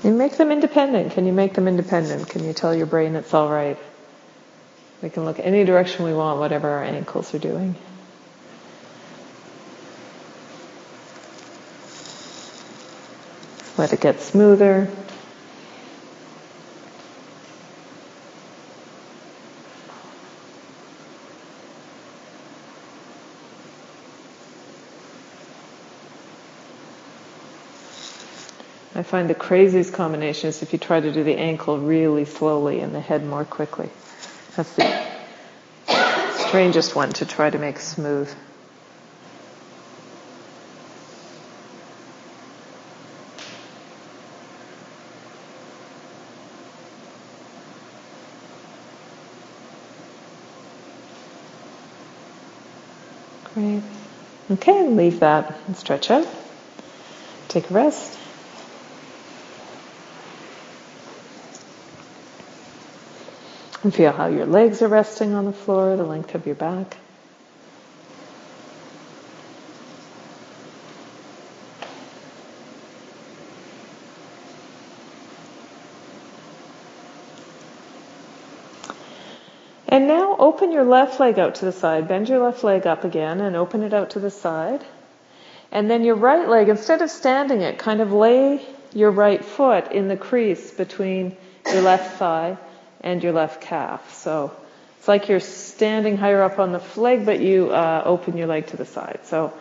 You 0.03 0.13
make 0.13 0.37
them 0.37 0.53
independent. 0.53 1.13
Can 1.13 1.25
you 1.25 1.33
make 1.33 1.55
them 1.55 1.67
independent? 1.67 2.29
Can 2.29 2.45
you 2.45 2.53
tell 2.53 2.75
your 2.75 2.87
brain 2.87 3.17
it's 3.17 3.33
all 3.33 3.49
right? 3.49 3.79
We 5.01 5.09
can 5.09 5.25
look 5.25 5.39
any 5.39 5.65
direction 5.65 6.05
we 6.05 6.13
want, 6.13 6.39
whatever 6.39 6.69
our 6.69 6.85
ankles 6.85 7.35
are 7.35 7.39
doing. 7.39 7.75
Let 13.77 13.93
it 13.93 14.01
get 14.01 14.21
smoother. 14.21 14.89
I 28.97 29.03
find 29.03 29.29
the 29.29 29.35
craziest 29.35 29.93
combination 29.93 30.51
is 30.51 30.63
if 30.63 30.73
you 30.73 30.79
try 30.79 31.01
to 31.01 31.13
do 31.13 31.25
the 31.25 31.35
ankle 31.35 31.79
really 31.79 32.25
slowly 32.25 32.79
and 32.79 32.95
the 32.95 33.01
head 33.01 33.27
more 33.27 33.45
quickly. 33.45 33.91
That's 34.57 34.73
the 34.77 35.05
strangest 36.49 36.95
one 36.95 37.13
to 37.15 37.27
try 37.27 37.51
to 37.51 37.59
make 37.59 37.81
smooth. 37.81 38.33
Great. 53.55 53.83
Okay, 54.55 54.87
leave 54.87 55.19
that 55.19 55.53
and 55.67 55.77
stretch 55.77 56.13
out. 56.13 56.29
Take 57.49 57.69
a 57.71 57.75
rest. 57.75 58.17
And 63.83 63.93
feel 63.93 64.13
how 64.13 64.29
your 64.29 64.47
legs 64.47 64.81
are 64.81 64.87
resting 64.89 65.35
on 65.35 65.45
the 65.45 65.53
floor, 65.53 65.97
the 65.97 66.05
length 66.05 66.37
of 66.37 66.47
your 66.47 66.55
back. 66.55 66.97
And 79.89 80.07
now 80.07 80.34
open 80.45 80.73
your 80.73 80.85
left 80.85 81.21
leg 81.21 81.39
out 81.39 81.55
to 81.57 81.65
the 81.65 81.73
side. 81.73 82.07
Bend 82.07 82.29
your 82.29 82.41
left 82.45 82.63
leg 82.63 82.87
up 82.87 83.03
again 83.05 83.41
and 83.41 83.57
open 83.57 83.83
it 83.83 83.95
out 83.95 84.11
to 84.11 84.21
the 84.21 84.31
side. 84.31 84.85
And 85.73 85.91
then 85.91 86.05
your 86.05 86.17
right 86.17 86.47
leg, 86.47 86.69
instead 86.69 87.01
of 87.01 87.11
standing 87.11 87.63
it, 87.63 87.79
kind 87.79 88.03
of 88.03 88.13
lay 88.13 88.61
your 88.93 89.11
right 89.11 89.43
foot 89.43 89.91
in 89.91 90.07
the 90.09 90.19
crease 90.19 90.71
between 90.71 91.35
your 91.73 91.81
left 91.81 92.19
thigh 92.19 92.59
and 93.01 93.23
your 93.23 93.33
left 93.33 93.63
calf. 93.63 94.15
So 94.15 94.53
it's 94.99 95.09
like 95.09 95.31
you're 95.31 95.41
standing 95.41 96.19
higher 96.19 96.43
up 96.43 96.59
on 96.59 96.73
the 96.73 96.83
leg, 96.97 97.25
but 97.25 97.41
you 97.41 97.71
uh, 97.71 98.03
open 98.05 98.37
your 98.37 98.47
leg 98.47 98.67
to 98.67 98.77
the 98.77 98.85
side. 98.85 99.21
So 99.25 99.55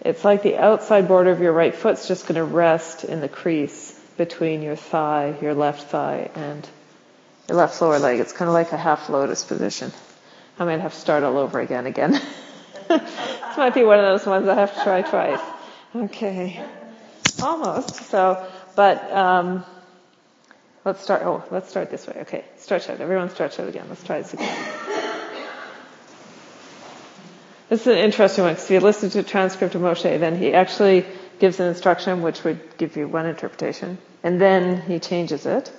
it's 0.00 0.24
like 0.24 0.44
the 0.44 0.58
outside 0.58 1.08
border 1.08 1.32
of 1.32 1.40
your 1.40 1.52
right 1.52 1.74
foot's 1.74 2.06
just 2.06 2.28
going 2.28 2.36
to 2.36 2.44
rest 2.44 3.02
in 3.02 3.20
the 3.20 3.28
crease 3.28 3.98
between 4.16 4.62
your 4.62 4.76
thigh, 4.76 5.34
your 5.42 5.54
left 5.54 5.90
thigh, 5.90 6.30
and 6.36 6.68
your 7.48 7.58
left 7.58 7.82
lower 7.82 7.98
leg. 7.98 8.20
It's 8.20 8.32
kind 8.32 8.48
of 8.48 8.54
like 8.54 8.70
a 8.70 8.76
half 8.76 9.08
lotus 9.08 9.42
position. 9.44 9.90
I 10.60 10.64
might 10.64 10.80
have 10.80 10.94
to 10.94 11.00
start 11.00 11.24
all 11.24 11.38
over 11.38 11.58
again 11.58 11.86
again. 11.86 12.12
this 12.88 13.56
might 13.56 13.74
be 13.74 13.82
one 13.82 13.98
of 13.98 14.04
those 14.04 14.26
ones 14.26 14.46
I 14.46 14.54
have 14.54 14.74
to 14.76 14.82
try 14.84 15.02
twice. 15.02 15.40
Okay. 15.96 16.64
Almost. 17.42 17.96
So, 17.96 18.46
but, 18.76 19.10
um, 19.10 19.64
Let's 20.82 21.02
start, 21.02 21.22
oh, 21.22 21.44
let's 21.50 21.68
start 21.68 21.90
this 21.90 22.06
way. 22.06 22.16
Okay, 22.22 22.44
stretch 22.56 22.88
out. 22.88 23.00
Everyone 23.00 23.28
stretch 23.28 23.60
out 23.60 23.68
again. 23.68 23.84
Let's 23.88 24.02
try 24.02 24.22
this 24.22 24.32
again. 24.32 24.58
This 27.68 27.82
is 27.82 27.86
an 27.86 27.98
interesting 27.98 28.44
one 28.44 28.54
because 28.54 28.64
if 28.64 28.70
you 28.70 28.80
listen 28.80 29.10
to 29.10 29.22
the 29.22 29.28
transcript 29.28 29.74
of 29.74 29.82
Moshe, 29.82 30.18
then 30.18 30.36
he 30.36 30.54
actually 30.54 31.04
gives 31.38 31.60
an 31.60 31.68
instruction 31.68 32.22
which 32.22 32.42
would 32.44 32.78
give 32.78 32.96
you 32.96 33.06
one 33.06 33.26
interpretation, 33.26 33.98
and 34.22 34.40
then 34.40 34.80
he 34.80 34.98
changes 34.98 35.46
it. 35.46 35.70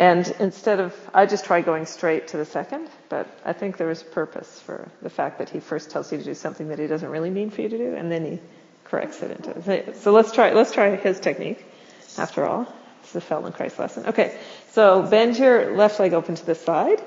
And 0.00 0.26
instead 0.40 0.80
of, 0.80 0.96
I 1.12 1.26
just 1.26 1.44
try 1.44 1.60
going 1.60 1.84
straight 1.84 2.28
to 2.28 2.38
the 2.38 2.46
second, 2.46 2.88
but 3.10 3.26
I 3.44 3.52
think 3.52 3.76
there 3.76 3.90
is 3.90 4.02
purpose 4.02 4.58
for 4.60 4.88
the 5.02 5.10
fact 5.10 5.36
that 5.40 5.50
he 5.50 5.60
first 5.60 5.90
tells 5.90 6.10
you 6.10 6.16
to 6.16 6.24
do 6.24 6.32
something 6.32 6.68
that 6.68 6.78
he 6.78 6.86
doesn't 6.86 7.10
really 7.10 7.28
mean 7.28 7.50
for 7.50 7.60
you 7.60 7.68
to 7.68 7.76
do, 7.76 7.94
and 7.94 8.10
then 8.10 8.24
he 8.24 8.38
corrects 8.84 9.22
it 9.22 9.30
into. 9.30 9.92
So 9.96 10.12
let's 10.12 10.32
try, 10.32 10.54
let's 10.54 10.72
try 10.72 10.96
his 10.96 11.20
technique, 11.20 11.62
after 12.16 12.46
all. 12.46 12.66
It's 13.02 13.12
the 13.12 13.20
Feldenkrais 13.20 13.78
lesson. 13.78 14.06
Okay, 14.06 14.34
so 14.70 15.02
bend 15.02 15.38
your 15.38 15.76
left 15.76 16.00
leg 16.00 16.14
open 16.14 16.34
to 16.34 16.46
the 16.46 16.54
side 16.54 17.02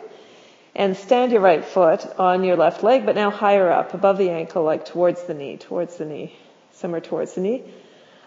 and 0.76 0.96
stand 0.96 1.32
your 1.32 1.42
right 1.42 1.66
foot 1.66 2.06
on 2.20 2.44
your 2.44 2.58
left 2.58 2.84
leg, 2.84 3.08
but 3.08 3.16
now 3.16 3.32
higher 3.32 3.72
up, 3.72 3.96
above 3.96 4.20
the 4.20 4.30
ankle, 4.30 4.64
like 4.64 4.86
towards 4.86 5.24
the 5.24 5.34
knee, 5.34 5.58
towards 5.58 5.98
the 5.98 6.06
knee, 6.06 6.38
somewhere 6.74 7.02
towards 7.02 7.34
the 7.34 7.42
knee. 7.42 7.64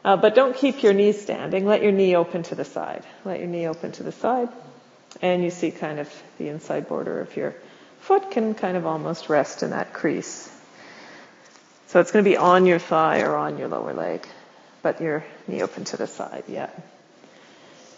Uh, 0.06 0.16
but 0.16 0.36
don't 0.36 0.56
keep 0.56 0.84
your 0.84 0.92
knee 0.92 1.10
standing. 1.10 1.66
Let 1.66 1.82
your 1.82 1.90
knee 1.90 2.14
open 2.14 2.44
to 2.44 2.54
the 2.54 2.64
side. 2.64 3.02
Let 3.24 3.40
your 3.40 3.48
knee 3.48 3.66
open 3.66 3.90
to 3.90 4.04
the 4.04 4.12
side. 4.12 4.48
And 5.20 5.42
you 5.42 5.50
see 5.50 5.72
kind 5.72 5.98
of 5.98 6.08
the 6.38 6.48
inside 6.48 6.86
border 6.86 7.20
of 7.20 7.36
your 7.36 7.56
foot 8.02 8.30
can 8.30 8.54
kind 8.54 8.76
of 8.76 8.86
almost 8.86 9.28
rest 9.28 9.64
in 9.64 9.70
that 9.70 9.92
crease. 9.92 10.48
So 11.88 11.98
it's 11.98 12.12
going 12.12 12.24
to 12.24 12.30
be 12.30 12.36
on 12.36 12.66
your 12.66 12.78
thigh 12.78 13.22
or 13.22 13.34
on 13.34 13.58
your 13.58 13.66
lower 13.66 13.94
leg, 13.94 14.24
but 14.80 15.00
your 15.00 15.24
knee 15.48 15.62
open 15.62 15.82
to 15.86 15.96
the 15.96 16.06
side, 16.06 16.44
yeah. 16.46 16.70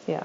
Yeah. 0.06 0.24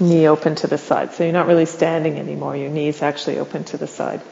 Knee 0.00 0.28
open 0.28 0.54
to 0.54 0.66
the 0.66 0.78
side. 0.78 1.12
So 1.12 1.24
you're 1.24 1.32
not 1.34 1.46
really 1.46 1.66
standing 1.66 2.18
anymore. 2.18 2.56
Your 2.56 2.70
knee's 2.70 3.02
actually 3.02 3.38
open 3.38 3.64
to 3.64 3.76
the 3.76 3.86
side. 3.86 4.22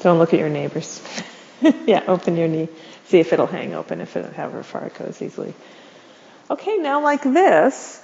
Don't 0.00 0.18
look 0.18 0.34
at 0.34 0.40
your 0.40 0.48
neighbors. 0.48 1.00
yeah, 1.86 2.04
open 2.06 2.36
your 2.36 2.48
knee. 2.48 2.68
See 3.06 3.18
if 3.18 3.32
it'll 3.32 3.46
hang 3.46 3.74
open, 3.74 4.00
if 4.00 4.16
it, 4.16 4.32
however 4.34 4.62
far 4.62 4.84
it 4.86 4.94
goes 4.94 5.20
easily. 5.20 5.54
Okay, 6.50 6.76
now 6.78 7.02
like 7.02 7.22
this, 7.22 8.02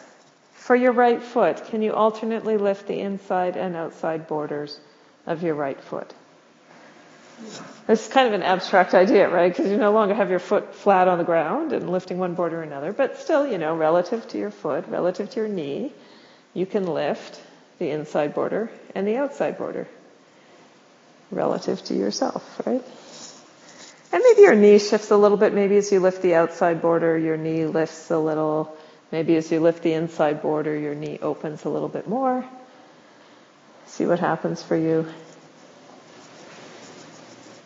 for 0.55 0.77
your 0.77 0.93
right 0.93 1.23
foot, 1.23 1.65
can 1.67 1.83
you 1.83 1.93
alternately 1.93 2.57
lift 2.57 2.87
the 2.87 3.01
inside 3.01 3.57
and 3.57 3.77
outside 3.77 4.27
borders 4.27 4.79
of 5.27 5.43
your 5.43 5.55
right 5.55 5.81
foot? 5.81 6.13
It's 7.89 8.09
kind 8.09 8.27
of 8.27 8.35
an 8.35 8.43
abstract 8.43 8.95
idea, 8.95 9.29
right? 9.29 9.55
Because 9.55 9.71
you 9.71 9.77
no 9.77 9.93
longer 9.93 10.15
have 10.15 10.31
your 10.31 10.39
foot 10.39 10.75
flat 10.75 11.07
on 11.07 11.19
the 11.19 11.25
ground 11.25 11.73
and 11.73 11.91
lifting 11.91 12.19
one 12.19 12.35
border 12.35 12.61
or 12.61 12.63
another, 12.63 12.93
but 12.93 13.19
still, 13.19 13.47
you 13.47 13.59
know, 13.59 13.77
relative 13.77 14.27
to 14.29 14.39
your 14.39 14.51
foot, 14.51 14.87
relative 14.89 15.31
to 15.31 15.41
your 15.41 15.49
knee, 15.49 15.93
you 16.55 16.67
can 16.67 16.87
lift 16.87 17.41
the 17.79 17.91
inside 17.91 18.35
border 18.35 18.71
and 18.95 19.07
the 19.07 19.17
outside 19.17 19.59
border 19.59 19.87
relative 21.31 21.83
to 21.85 21.95
yourself, 21.95 22.61
right? 22.67 22.83
And 24.17 24.25
maybe 24.25 24.41
your 24.41 24.55
knee 24.55 24.79
shifts 24.79 25.11
a 25.11 25.17
little 25.19 25.37
bit. 25.37 25.53
Maybe 25.53 25.77
as 25.77 25.93
you 25.93 26.01
lift 26.01 26.23
the 26.23 26.37
outside 26.37 26.81
border, 26.81 27.19
your 27.19 27.37
knee 27.37 27.67
lifts 27.67 28.11
a 28.11 28.17
little. 28.17 28.75
Maybe 29.13 29.37
as 29.37 29.53
you 29.53 29.61
lift 29.61 29.83
the 29.83 29.93
inside 29.93 30.41
border, 30.41 30.75
your 30.75 30.95
knee 30.95 31.19
opens 31.21 31.67
a 31.67 31.69
little 31.69 31.91
bit 31.91 32.09
more. 32.09 32.43
See 33.85 34.07
what 34.07 34.19
happens 34.19 34.63
for 34.63 34.75
you. 34.75 35.07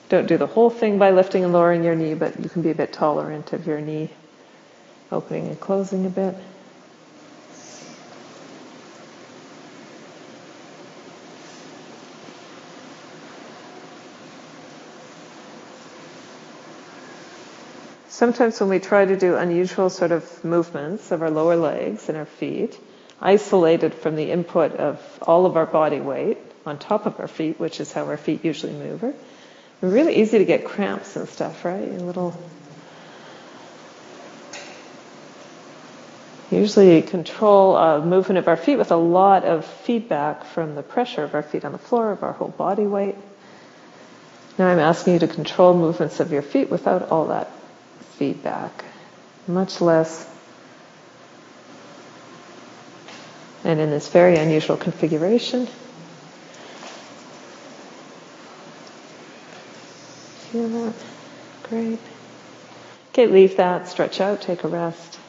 Don't 0.09 0.27
do 0.27 0.39
the 0.39 0.49
whole 0.49 0.71
thing 0.71 0.99
by 0.99 1.13
lifting 1.13 1.45
and 1.45 1.53
lowering 1.53 1.85
your 1.85 1.95
knee, 1.95 2.15
but 2.15 2.41
you 2.41 2.49
can 2.49 2.63
be 2.63 2.71
a 2.71 2.75
bit 2.75 2.93
tolerant 2.93 3.53
of 3.53 3.65
your 3.69 3.81
knee 3.81 4.11
opening 5.13 5.47
and 5.47 5.61
closing 5.61 6.05
a 6.05 6.11
bit. 6.11 6.35
Sometimes 18.21 18.61
when 18.61 18.69
we 18.69 18.81
try 18.81 19.07
to 19.07 19.17
do 19.17 19.37
unusual 19.37 19.89
sort 19.89 20.13
of 20.13 20.45
movements 20.45 21.11
of 21.11 21.23
our 21.23 21.31
lower 21.31 21.57
legs 21.57 22.11
and 22.11 22.19
our 22.19 22.27
feet, 22.27 22.79
isolated 23.19 23.95
from 23.95 24.15
the 24.15 24.31
input 24.31 24.73
of 24.73 25.01
all 25.23 25.47
of 25.47 25.57
our 25.57 25.65
body 25.65 26.01
weight 26.01 26.37
on 26.67 26.79
top 26.79 27.07
of 27.07 27.19
our 27.19 27.29
feet, 27.29 27.59
which 27.59 27.81
is 27.81 27.91
how 27.95 28.05
our 28.05 28.19
feet 28.19 28.45
usually 28.45 28.75
move, 28.75 29.03
it's 29.05 29.17
really 29.81 30.17
easy 30.17 30.37
to 30.37 30.45
get 30.45 30.67
cramps 30.67 31.17
and 31.17 31.31
stuff, 31.31 31.65
right? 31.65 31.89
A 31.89 31.93
little. 31.93 32.39
Usually 36.51 37.01
control 37.01 37.75
a 37.75 38.05
movement 38.05 38.37
of 38.37 38.49
our 38.49 38.59
feet 38.59 38.77
with 38.77 38.91
a 38.91 38.97
lot 38.97 39.45
of 39.45 39.65
feedback 39.65 40.45
from 40.45 40.75
the 40.75 40.83
pressure 40.83 41.25
of 41.25 41.35
our 41.35 41.43
feet 41.43 41.65
on 41.65 41.73
the 41.73 41.79
floor, 41.79 42.13
of 42.13 42.23
our 42.23 42.33
whole 42.33 42.49
body 42.49 42.87
weight. 42.87 43.17
Now 44.59 44.67
I'm 44.67 44.79
asking 44.79 45.15
you 45.15 45.19
to 45.21 45.29
control 45.29 45.73
movements 45.73 46.21
of 46.21 46.31
your 46.33 46.43
feet 46.43 46.69
without 46.69 47.09
all 47.11 47.29
that 47.29 47.51
feedback, 48.21 48.85
much 49.47 49.81
less. 49.81 50.29
And 53.65 53.81
in 53.81 53.89
this 53.89 54.09
very 54.09 54.37
unusual 54.37 54.77
configuration, 54.77 55.67
feel 60.53 60.69
that? 60.69 60.95
Great. 61.71 61.99
Okay, 63.13 63.27
leave 63.27 63.57
that, 63.57 63.89
stretch 63.89 64.21
out, 64.21 64.43
take 64.43 64.65
a 64.65 64.69
rest. 64.69 65.20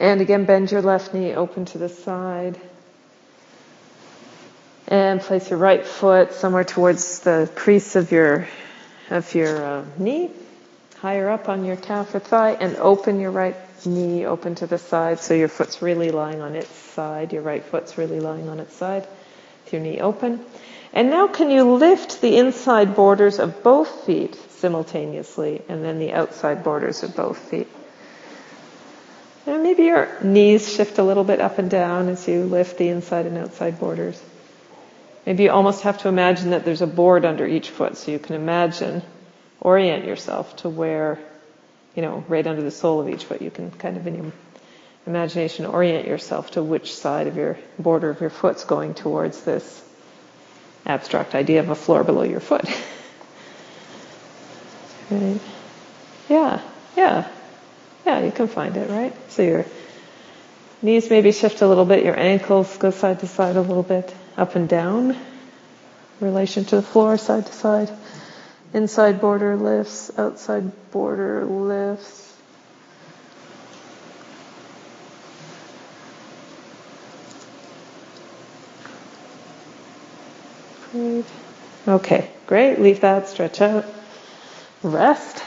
And 0.00 0.22
again, 0.22 0.46
bend 0.46 0.72
your 0.72 0.80
left 0.80 1.12
knee 1.12 1.34
open 1.34 1.66
to 1.66 1.78
the 1.78 1.90
side. 1.90 2.58
And 4.88 5.20
place 5.20 5.50
your 5.50 5.58
right 5.58 5.86
foot 5.86 6.32
somewhere 6.32 6.64
towards 6.64 7.20
the 7.20 7.50
crease 7.54 7.96
of 7.96 8.10
your, 8.10 8.48
of 9.10 9.32
your 9.34 9.62
uh, 9.62 9.84
knee, 9.98 10.30
higher 10.96 11.28
up 11.28 11.50
on 11.50 11.66
your 11.66 11.76
calf 11.76 12.14
or 12.14 12.18
thigh, 12.18 12.52
and 12.52 12.76
open 12.76 13.20
your 13.20 13.30
right 13.30 13.54
knee 13.86 14.24
open 14.24 14.54
to 14.56 14.66
the 14.66 14.78
side 14.78 15.20
so 15.20 15.34
your 15.34 15.48
foot's 15.48 15.82
really 15.82 16.10
lying 16.10 16.40
on 16.40 16.56
its 16.56 16.74
side. 16.74 17.32
Your 17.34 17.42
right 17.42 17.62
foot's 17.62 17.98
really 17.98 18.20
lying 18.20 18.48
on 18.48 18.58
its 18.58 18.74
side 18.74 19.06
with 19.64 19.72
your 19.74 19.82
knee 19.82 20.00
open. 20.00 20.44
And 20.94 21.10
now 21.10 21.28
can 21.28 21.50
you 21.50 21.74
lift 21.74 22.22
the 22.22 22.38
inside 22.38 22.96
borders 22.96 23.38
of 23.38 23.62
both 23.62 24.06
feet 24.06 24.34
simultaneously 24.48 25.62
and 25.68 25.84
then 25.84 25.98
the 25.98 26.12
outside 26.12 26.64
borders 26.64 27.02
of 27.02 27.14
both 27.14 27.38
feet? 27.38 27.68
Maybe 29.70 29.84
your 29.84 30.08
knees 30.20 30.68
shift 30.68 30.98
a 30.98 31.04
little 31.04 31.22
bit 31.22 31.40
up 31.40 31.60
and 31.60 31.70
down 31.70 32.08
as 32.08 32.26
you 32.26 32.42
lift 32.42 32.76
the 32.76 32.88
inside 32.88 33.26
and 33.26 33.38
outside 33.38 33.78
borders. 33.78 34.20
Maybe 35.24 35.44
you 35.44 35.52
almost 35.52 35.82
have 35.82 35.98
to 35.98 36.08
imagine 36.08 36.50
that 36.50 36.64
there's 36.64 36.82
a 36.82 36.88
board 36.88 37.24
under 37.24 37.46
each 37.46 37.70
foot 37.70 37.96
so 37.96 38.10
you 38.10 38.18
can 38.18 38.34
imagine, 38.34 39.00
orient 39.60 40.06
yourself 40.06 40.56
to 40.56 40.68
where, 40.68 41.20
you 41.94 42.02
know, 42.02 42.24
right 42.26 42.44
under 42.44 42.62
the 42.62 42.72
sole 42.72 43.00
of 43.00 43.08
each 43.08 43.26
foot. 43.26 43.42
You 43.42 43.52
can 43.52 43.70
kind 43.70 43.96
of 43.96 44.08
in 44.08 44.16
your 44.16 44.32
imagination 45.06 45.66
orient 45.66 46.04
yourself 46.04 46.50
to 46.52 46.64
which 46.64 46.92
side 46.92 47.28
of 47.28 47.36
your 47.36 47.56
border 47.78 48.10
of 48.10 48.20
your 48.20 48.30
foot's 48.30 48.64
going 48.64 48.94
towards 48.94 49.42
this 49.42 49.84
abstract 50.84 51.36
idea 51.36 51.60
of 51.60 51.68
a 51.68 51.76
floor 51.76 52.02
below 52.02 52.24
your 52.24 52.40
foot. 52.40 52.64
right? 55.12 55.40
Yeah, 56.28 56.60
yeah. 56.96 57.28
Yeah, 58.06 58.20
you 58.20 58.32
can 58.32 58.48
find 58.48 58.76
it, 58.76 58.90
right? 58.90 59.14
So 59.30 59.42
your 59.42 59.66
knees 60.82 61.10
maybe 61.10 61.32
shift 61.32 61.60
a 61.62 61.68
little 61.68 61.84
bit, 61.84 62.04
your 62.04 62.18
ankles 62.18 62.76
go 62.78 62.90
side 62.90 63.20
to 63.20 63.26
side 63.26 63.56
a 63.56 63.60
little 63.60 63.82
bit, 63.82 64.14
up 64.36 64.56
and 64.56 64.68
down, 64.68 65.16
relation 66.20 66.64
to 66.66 66.76
the 66.76 66.82
floor, 66.82 67.18
side 67.18 67.46
to 67.46 67.52
side. 67.52 67.90
Inside 68.72 69.20
border 69.20 69.56
lifts, 69.56 70.16
outside 70.16 70.70
border 70.92 71.44
lifts. 71.44 72.32
Great. 80.92 81.24
Okay, 81.86 82.30
great. 82.46 82.80
Leave 82.80 83.00
that, 83.00 83.28
stretch 83.28 83.60
out. 83.60 83.84
Rest. 84.82 85.44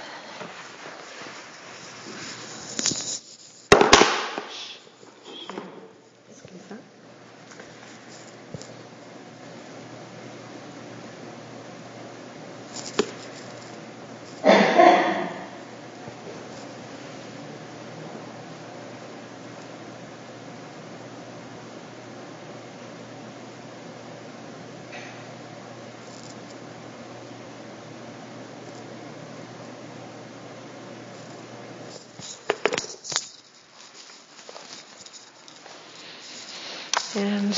And 37.16 37.56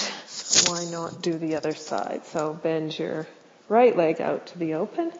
why 0.67 0.83
not 0.91 1.21
do 1.21 1.37
the 1.55 1.69
other 1.69 1.75
side? 1.75 2.25
So 2.25 2.53
bend 2.53 2.97
your 2.99 3.27
right 3.69 3.95
leg 3.95 4.19
out 4.19 4.47
to 4.47 4.59
the 4.59 4.73
open 4.73 5.11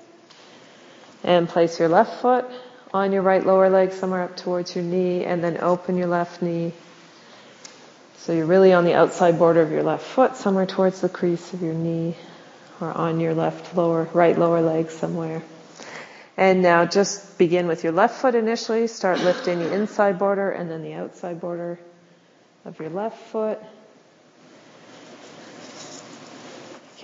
and 1.24 1.48
place 1.48 1.80
your 1.80 1.88
left 1.88 2.22
foot 2.22 2.46
on 2.94 3.14
your 3.14 3.22
right 3.22 3.46
lower 3.46 3.70
leg 3.70 3.94
somewhere 3.94 4.24
up 4.24 4.36
towards 4.36 4.76
your 4.76 4.84
knee 4.84 5.24
and 5.24 5.42
then 5.42 5.58
open 5.62 5.96
your 5.96 6.08
left 6.08 6.42
knee. 6.42 6.74
So 8.18 8.34
you're 8.34 8.46
really 8.46 8.74
on 8.74 8.84
the 8.84 8.96
outside 8.96 9.40
border 9.40 9.62
of 9.62 9.72
your 9.72 9.84
left 9.84 10.04
foot 10.04 10.36
somewhere 10.36 10.66
towards 10.66 11.00
the 11.00 11.08
crease 11.08 11.54
of 11.54 11.62
your 11.62 11.74
knee 11.74 12.16
or 12.82 12.92
on 12.92 13.22
your 13.22 13.34
left 13.34 13.76
lower, 13.78 14.10
right 14.14 14.38
lower 14.38 14.62
leg 14.62 14.92
somewhere. 14.92 15.42
And 16.36 16.62
now 16.62 16.86
just 16.86 17.38
begin 17.38 17.66
with 17.68 17.86
your 17.86 17.94
left 17.94 18.20
foot 18.20 18.36
initially. 18.36 18.88
Start 18.88 19.20
lifting 19.22 19.60
the 19.60 19.74
inside 19.74 20.20
border 20.20 20.52
and 20.52 20.70
then 20.70 20.84
the 20.84 20.96
outside 20.96 21.40
border 21.40 21.80
of 22.66 22.78
your 22.78 22.90
left 22.90 23.18
foot. 23.32 23.58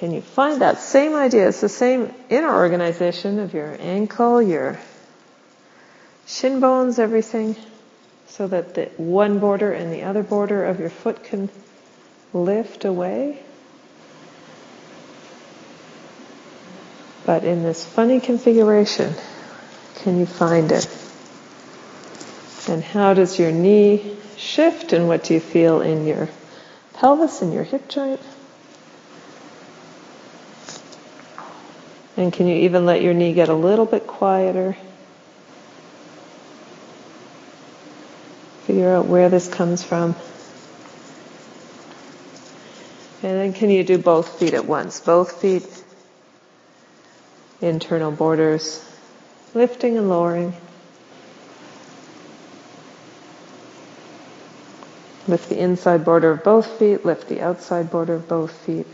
Can 0.01 0.13
you 0.13 0.21
find 0.21 0.61
that 0.61 0.79
same 0.79 1.13
idea? 1.13 1.47
It's 1.49 1.61
the 1.61 1.69
same 1.69 2.11
inner 2.27 2.51
organization 2.51 3.37
of 3.37 3.53
your 3.53 3.77
ankle, 3.79 4.41
your 4.41 4.79
shin 6.25 6.59
bones, 6.59 6.97
everything, 6.97 7.55
so 8.25 8.47
that 8.47 8.73
the 8.73 8.85
one 8.97 9.37
border 9.37 9.71
and 9.71 9.93
the 9.93 10.01
other 10.01 10.23
border 10.23 10.65
of 10.65 10.79
your 10.79 10.89
foot 10.89 11.23
can 11.25 11.49
lift 12.33 12.83
away. 12.83 13.43
But 17.27 17.43
in 17.43 17.61
this 17.61 17.85
funny 17.85 18.19
configuration, 18.19 19.13
can 19.97 20.17
you 20.17 20.25
find 20.25 20.71
it? 20.71 20.89
And 22.67 22.83
how 22.83 23.13
does 23.13 23.37
your 23.37 23.51
knee 23.51 24.17
shift 24.35 24.93
and 24.93 25.07
what 25.07 25.25
do 25.25 25.35
you 25.35 25.39
feel 25.39 25.81
in 25.81 26.07
your 26.07 26.27
pelvis 26.95 27.43
and 27.43 27.53
your 27.53 27.63
hip 27.63 27.87
joint? 27.87 28.19
And 32.17 32.33
can 32.33 32.47
you 32.47 32.55
even 32.55 32.85
let 32.85 33.01
your 33.01 33.13
knee 33.13 33.33
get 33.33 33.49
a 33.49 33.53
little 33.53 33.85
bit 33.85 34.05
quieter? 34.05 34.75
Figure 38.65 38.93
out 38.93 39.05
where 39.05 39.29
this 39.29 39.47
comes 39.47 39.83
from. 39.83 40.15
And 43.23 43.39
then 43.39 43.53
can 43.53 43.69
you 43.69 43.83
do 43.83 43.97
both 43.97 44.39
feet 44.39 44.53
at 44.53 44.65
once? 44.65 44.99
Both 44.99 45.41
feet, 45.41 45.65
internal 47.61 48.11
borders, 48.11 48.83
lifting 49.53 49.97
and 49.97 50.09
lowering. 50.09 50.53
Lift 55.27 55.49
the 55.49 55.59
inside 55.59 56.03
border 56.03 56.31
of 56.31 56.43
both 56.43 56.79
feet, 56.79 57.05
lift 57.05 57.29
the 57.29 57.41
outside 57.41 57.91
border 57.91 58.15
of 58.15 58.27
both 58.27 58.51
feet. 58.51 58.87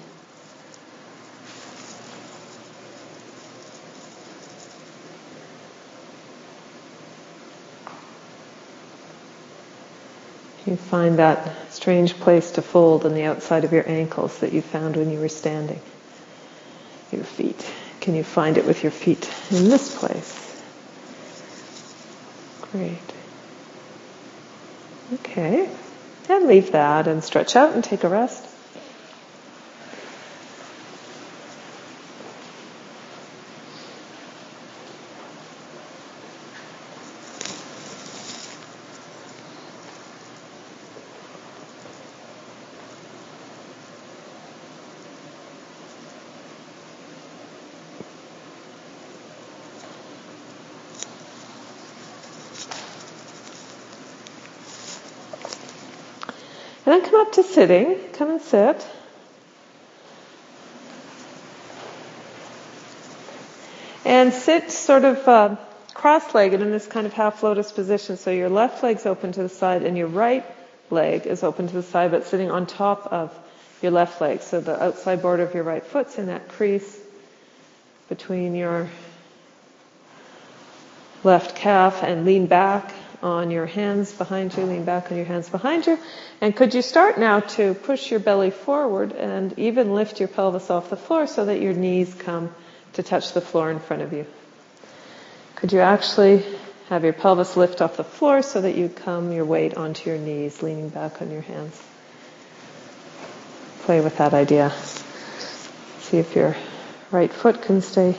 You 10.67 10.75
find 10.75 11.17
that 11.17 11.71
strange 11.71 12.19
place 12.19 12.51
to 12.51 12.61
fold 12.61 13.05
on 13.05 13.13
the 13.13 13.23
outside 13.23 13.63
of 13.63 13.71
your 13.71 13.89
ankles 13.89 14.39
that 14.39 14.51
you 14.51 14.61
found 14.61 14.97
when 14.97 15.09
you 15.09 15.19
were 15.19 15.29
standing. 15.29 15.79
Your 17.09 17.23
feet. 17.23 17.65
Can 18.01 18.15
you 18.15 18.23
find 18.25 18.57
it 18.57 18.65
with 18.65 18.83
your 18.83 18.91
feet 18.91 19.31
in 19.49 19.69
this 19.69 19.97
place? 19.97 20.61
Great. 22.73 23.13
Okay. 25.13 25.69
And 26.27 26.47
leave 26.47 26.73
that 26.73 27.07
and 27.07 27.23
stretch 27.23 27.55
out 27.55 27.73
and 27.73 27.81
take 27.81 28.03
a 28.03 28.09
rest. 28.09 28.45
Come 57.01 57.27
up 57.27 57.33
to 57.33 57.43
sitting. 57.43 57.99
Come 58.13 58.29
and 58.29 58.41
sit. 58.41 58.87
And 64.05 64.33
sit 64.33 64.71
sort 64.71 65.03
of 65.03 65.27
uh, 65.27 65.55
cross-legged 65.93 66.61
in 66.61 66.71
this 66.71 66.87
kind 66.87 67.05
of 67.05 67.13
half 67.13 67.43
lotus 67.43 67.71
position. 67.71 68.17
So 68.17 68.31
your 68.31 68.49
left 68.49 68.83
leg's 68.83 69.05
open 69.05 69.31
to 69.33 69.43
the 69.43 69.49
side 69.49 69.83
and 69.83 69.97
your 69.97 70.07
right 70.07 70.45
leg 70.89 71.27
is 71.27 71.43
open 71.43 71.67
to 71.67 71.73
the 71.73 71.83
side, 71.83 72.11
but 72.11 72.25
sitting 72.25 72.49
on 72.49 72.65
top 72.65 73.07
of 73.11 73.37
your 73.81 73.91
left 73.91 74.21
leg. 74.21 74.41
So 74.41 74.61
the 74.61 74.81
outside 74.81 75.21
border 75.21 75.43
of 75.43 75.53
your 75.53 75.63
right 75.63 75.85
foot's 75.85 76.17
in 76.17 76.27
that 76.27 76.47
crease 76.49 76.97
between 78.09 78.55
your 78.55 78.89
left 81.23 81.55
calf 81.55 82.03
and 82.03 82.25
lean 82.25 82.47
back 82.47 82.93
on 83.21 83.51
your 83.51 83.65
hands 83.65 84.11
behind 84.11 84.55
you, 84.55 84.63
lean 84.63 84.83
back 84.83 85.11
on 85.11 85.17
your 85.17 85.25
hands 85.25 85.49
behind 85.49 85.87
you. 85.87 85.97
And 86.41 86.55
could 86.55 86.73
you 86.73 86.81
start 86.81 87.17
now 87.17 87.39
to 87.41 87.73
push 87.73 88.11
your 88.11 88.19
belly 88.19 88.51
forward 88.51 89.11
and 89.11 89.57
even 89.57 89.93
lift 89.93 90.19
your 90.19 90.27
pelvis 90.27 90.69
off 90.69 90.89
the 90.89 90.97
floor 90.97 91.27
so 91.27 91.45
that 91.45 91.59
your 91.59 91.73
knees 91.73 92.13
come 92.13 92.53
to 92.93 93.03
touch 93.03 93.33
the 93.33 93.41
floor 93.41 93.71
in 93.71 93.79
front 93.79 94.03
of 94.03 94.13
you? 94.13 94.25
Could 95.55 95.73
you 95.73 95.79
actually 95.79 96.43
have 96.89 97.03
your 97.03 97.13
pelvis 97.13 97.57
lift 97.57 97.81
off 97.81 97.97
the 97.97 98.03
floor 98.03 98.41
so 98.41 98.61
that 98.61 98.75
you 98.75 98.89
come 98.89 99.31
your 99.31 99.45
weight 99.45 99.75
onto 99.75 100.09
your 100.09 100.19
knees, 100.19 100.61
leaning 100.61 100.89
back 100.89 101.21
on 101.21 101.31
your 101.31 101.41
hands? 101.41 101.81
Play 103.81 104.01
with 104.01 104.17
that 104.17 104.33
idea. 104.33 104.71
See 105.99 106.17
if 106.17 106.35
your 106.35 106.55
right 107.11 107.31
foot 107.31 107.61
can 107.61 107.81
stay. 107.81 108.15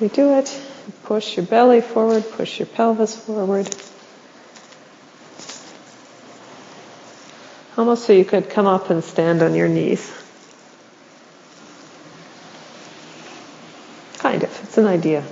We 0.00 0.08
do 0.08 0.34
it. 0.34 0.67
Push 1.04 1.36
your 1.36 1.46
belly 1.46 1.80
forward, 1.80 2.24
push 2.32 2.58
your 2.58 2.66
pelvis 2.66 3.16
forward. 3.16 3.68
Almost 7.76 8.06
so 8.06 8.12
you 8.12 8.24
could 8.24 8.50
come 8.50 8.66
up 8.66 8.90
and 8.90 9.04
stand 9.04 9.42
on 9.42 9.54
your 9.54 9.68
knees. 9.68 10.12
Kind 14.18 14.42
of, 14.42 14.64
it's 14.64 14.78
an 14.78 14.86
idea. 14.86 15.24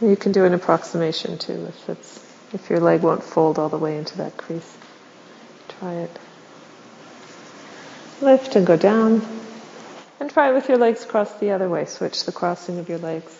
You 0.00 0.16
can 0.16 0.32
do 0.32 0.44
an 0.44 0.54
approximation 0.54 1.36
too 1.36 1.66
if 1.66 1.88
it's 1.88 2.29
if 2.52 2.68
your 2.70 2.80
leg 2.80 3.02
won't 3.02 3.22
fold 3.22 3.58
all 3.58 3.68
the 3.68 3.78
way 3.78 3.96
into 3.96 4.18
that 4.18 4.36
crease. 4.36 4.76
Try 5.68 5.94
it. 5.94 6.18
Lift 8.20 8.56
and 8.56 8.66
go 8.66 8.76
down. 8.76 9.22
And 10.18 10.30
try 10.30 10.50
it 10.50 10.54
with 10.54 10.68
your 10.68 10.78
legs 10.78 11.04
crossed 11.04 11.40
the 11.40 11.52
other 11.52 11.68
way. 11.68 11.86
Switch 11.86 12.24
the 12.24 12.32
crossing 12.32 12.78
of 12.78 12.88
your 12.88 12.98
legs. 12.98 13.38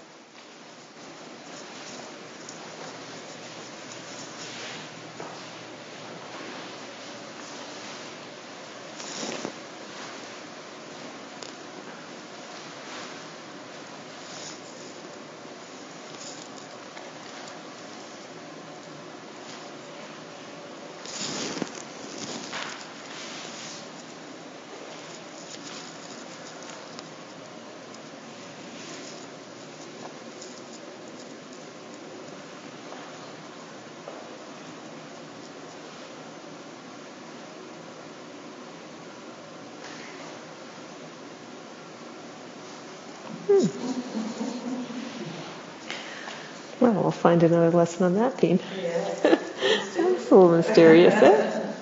Find 47.21 47.43
another 47.43 47.71
lesson 47.71 48.05
on 48.05 48.15
that 48.15 48.39
theme. 48.39 48.59
That's 49.23 49.95
a 49.97 50.03
little 50.35 50.51
mysterious, 50.51 51.15
eh? 51.15 51.75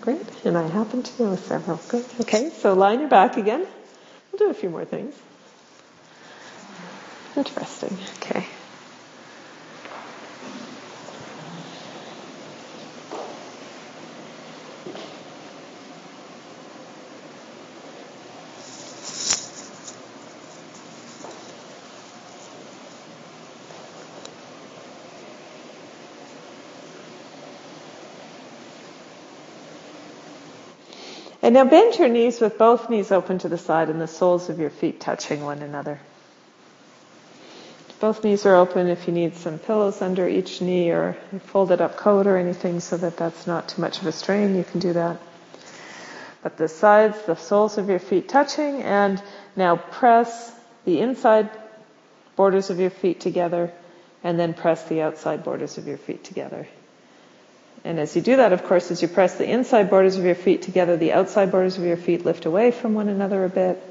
Great. 0.00 0.26
And 0.44 0.56
I 0.56 0.66
happen 0.66 1.02
to 1.02 1.22
know 1.22 1.36
several. 1.36 1.78
Good. 1.88 2.06
Okay, 2.20 2.50
so 2.50 2.72
lie 2.72 2.92
on 2.94 3.00
your 3.00 3.08
back 3.08 3.36
again. 3.36 3.66
We'll 4.32 4.38
do 4.38 4.50
a 4.50 4.54
few 4.54 4.70
more 4.70 4.84
things. 4.84 5.14
Interesting. 7.36 7.98
Okay. 8.16 8.46
And 31.50 31.56
now 31.56 31.64
bend 31.64 31.98
your 31.98 32.06
knees 32.08 32.40
with 32.40 32.58
both 32.58 32.88
knees 32.88 33.10
open 33.10 33.40
to 33.40 33.48
the 33.48 33.58
side 33.58 33.88
and 33.88 34.00
the 34.00 34.06
soles 34.06 34.48
of 34.50 34.60
your 34.60 34.70
feet 34.70 35.00
touching 35.00 35.44
one 35.44 35.62
another. 35.62 35.98
Both 37.98 38.22
knees 38.22 38.46
are 38.46 38.54
open 38.54 38.86
if 38.86 39.08
you 39.08 39.12
need 39.12 39.34
some 39.34 39.58
pillows 39.58 40.00
under 40.00 40.28
each 40.28 40.60
knee 40.60 40.92
or 40.92 41.16
a 41.32 41.40
folded 41.40 41.80
up 41.80 41.96
coat 41.96 42.28
or 42.28 42.36
anything 42.36 42.78
so 42.78 42.96
that 42.98 43.16
that's 43.16 43.48
not 43.48 43.70
too 43.70 43.80
much 43.80 44.00
of 44.00 44.06
a 44.06 44.12
strain, 44.12 44.54
you 44.54 44.62
can 44.62 44.78
do 44.78 44.92
that. 44.92 45.20
But 46.44 46.56
the 46.56 46.68
sides, 46.68 47.20
the 47.22 47.34
soles 47.34 47.78
of 47.78 47.88
your 47.88 47.98
feet 47.98 48.28
touching 48.28 48.84
and 48.84 49.20
now 49.56 49.74
press 49.74 50.54
the 50.84 51.00
inside 51.00 51.50
borders 52.36 52.70
of 52.70 52.78
your 52.78 52.90
feet 52.90 53.18
together 53.18 53.72
and 54.22 54.38
then 54.38 54.54
press 54.54 54.84
the 54.84 55.02
outside 55.02 55.42
borders 55.42 55.78
of 55.78 55.88
your 55.88 55.98
feet 55.98 56.22
together. 56.22 56.68
And 57.84 57.98
as 57.98 58.14
you 58.14 58.22
do 58.22 58.36
that, 58.36 58.52
of 58.52 58.64
course, 58.64 58.90
as 58.90 59.00
you 59.00 59.08
press 59.08 59.36
the 59.36 59.50
inside 59.50 59.88
borders 59.88 60.16
of 60.16 60.24
your 60.24 60.34
feet 60.34 60.62
together, 60.62 60.96
the 60.96 61.12
outside 61.12 61.50
borders 61.50 61.78
of 61.78 61.84
your 61.84 61.96
feet 61.96 62.24
lift 62.24 62.44
away 62.44 62.70
from 62.70 62.94
one 62.94 63.08
another 63.08 63.44
a 63.44 63.48
bit. 63.48 63.82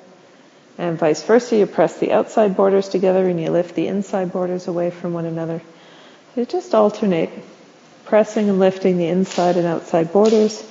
And 0.77 0.97
vice 0.97 1.23
versa, 1.23 1.57
you 1.57 1.65
press 1.65 1.97
the 1.97 2.11
outside 2.11 2.55
borders 2.55 2.87
together 2.87 3.27
and 3.27 3.41
you 3.41 3.49
lift 3.49 3.75
the 3.75 3.87
inside 3.87 4.31
borders 4.31 4.67
away 4.67 4.91
from 4.91 5.13
one 5.13 5.25
another. 5.25 5.61
You 6.35 6.45
just 6.45 6.73
alternate, 6.73 7.31
pressing 8.05 8.47
and 8.47 8.59
lifting 8.59 8.97
the 8.97 9.07
inside 9.07 9.57
and 9.57 9.65
outside 9.65 10.13
borders 10.13 10.63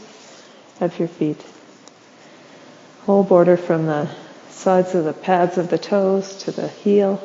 of 0.81 0.99
your 0.99 1.09
feet. 1.09 1.45
Whole 3.05 3.25
border 3.25 3.57
from 3.57 3.87
the 3.87 4.09
sides 4.51 4.95
of 4.95 5.05
the 5.05 5.13
pads 5.13 5.59
of 5.59 5.69
the 5.69 5.79
toes 5.79 6.37
to 6.45 6.53
the 6.53 6.69
heel. 6.69 7.23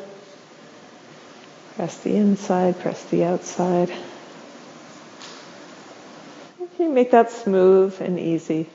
Press 1.76 1.98
the 2.00 2.16
inside, 2.16 2.80
press 2.80 3.04
the 3.06 3.24
outside. 3.24 3.92
You 6.80 6.90
make 6.90 7.12
that 7.12 7.32
smooth 7.32 7.96
and 8.02 8.20
easy. 8.20 8.70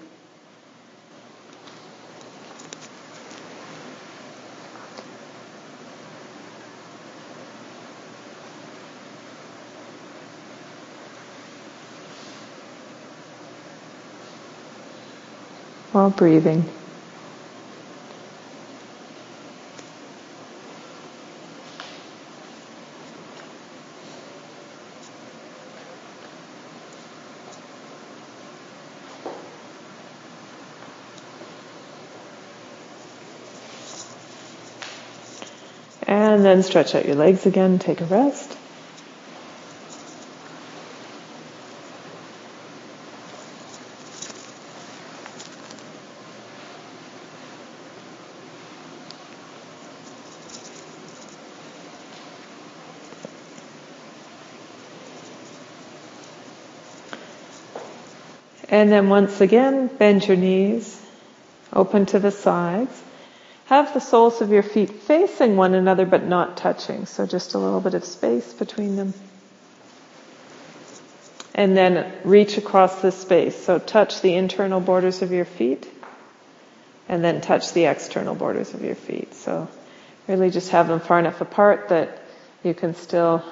while 15.92 16.10
breathing. 16.10 16.70
And 36.06 36.37
then 36.48 36.62
stretch 36.62 36.94
out 36.94 37.04
your 37.04 37.14
legs 37.14 37.44
again, 37.44 37.78
take 37.78 38.00
a 38.00 38.06
rest. 38.06 38.56
And 58.70 58.90
then 58.92 59.08
once 59.08 59.40
again, 59.40 59.88
bend 59.88 60.26
your 60.26 60.36
knees, 60.36 61.00
open 61.72 62.06
to 62.06 62.18
the 62.18 62.30
sides. 62.30 63.02
Have 63.68 63.92
the 63.92 64.00
soles 64.00 64.40
of 64.40 64.50
your 64.50 64.62
feet 64.62 64.90
facing 64.90 65.56
one 65.56 65.74
another 65.74 66.06
but 66.06 66.24
not 66.24 66.56
touching, 66.56 67.04
so 67.04 67.26
just 67.26 67.52
a 67.52 67.58
little 67.58 67.80
bit 67.80 67.92
of 67.92 68.02
space 68.02 68.54
between 68.54 68.96
them. 68.96 69.12
And 71.54 71.76
then 71.76 72.10
reach 72.24 72.56
across 72.56 73.02
the 73.02 73.12
space. 73.12 73.62
So 73.62 73.78
touch 73.78 74.22
the 74.22 74.34
internal 74.36 74.80
borders 74.80 75.20
of 75.20 75.32
your 75.32 75.44
feet 75.44 75.86
and 77.10 77.22
then 77.22 77.42
touch 77.42 77.74
the 77.74 77.84
external 77.84 78.34
borders 78.34 78.72
of 78.72 78.82
your 78.82 78.94
feet. 78.94 79.34
So 79.34 79.68
really 80.26 80.50
just 80.50 80.70
have 80.70 80.88
them 80.88 81.00
far 81.00 81.18
enough 81.18 81.42
apart 81.42 81.90
that 81.90 82.22
you 82.62 82.72
can 82.72 82.94
still, 82.94 83.44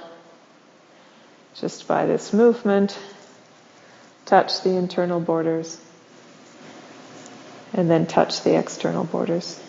just 1.56 1.86
by 1.86 2.06
this 2.06 2.32
movement, 2.32 2.98
touch 4.24 4.62
the 4.62 4.70
internal 4.70 5.20
borders, 5.20 5.78
and 7.74 7.90
then 7.90 8.06
touch 8.06 8.42
the 8.42 8.58
external 8.58 9.04
borders, 9.04 9.60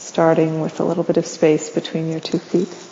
starting 0.00 0.60
with 0.60 0.80
a 0.80 0.84
little 0.84 1.04
bit 1.04 1.16
of 1.18 1.26
space 1.26 1.70
between 1.70 2.10
your 2.10 2.20
two 2.20 2.38
feet. 2.38 2.89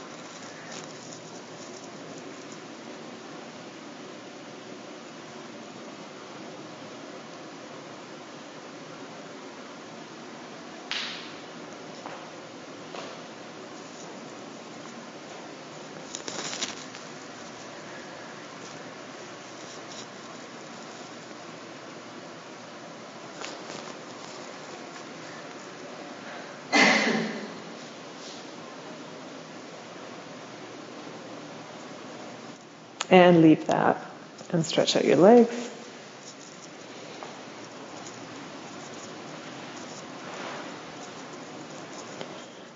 And 33.10 33.42
leave 33.42 33.66
that 33.68 34.04
and 34.50 34.64
stretch 34.64 34.96
out 34.96 35.04
your 35.04 35.16
legs. 35.16 35.54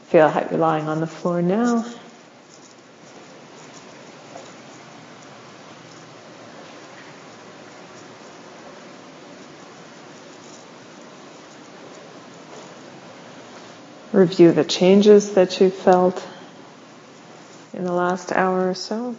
Feel 0.09 0.29
how 0.29 0.47
you're 0.51 0.59
lying 0.59 0.89
on 0.89 1.01
the 1.01 1.07
floor 1.07 1.41
now. 1.41 1.87
Review 14.13 14.53
the 14.53 14.65
changes 14.65 15.33
that 15.33 15.59
you 15.61 15.71
felt 15.71 16.23
in 17.73 17.85
the 17.85 17.93
last 17.93 18.31
hour 18.33 18.69
or 18.69 18.75
so. 18.75 19.17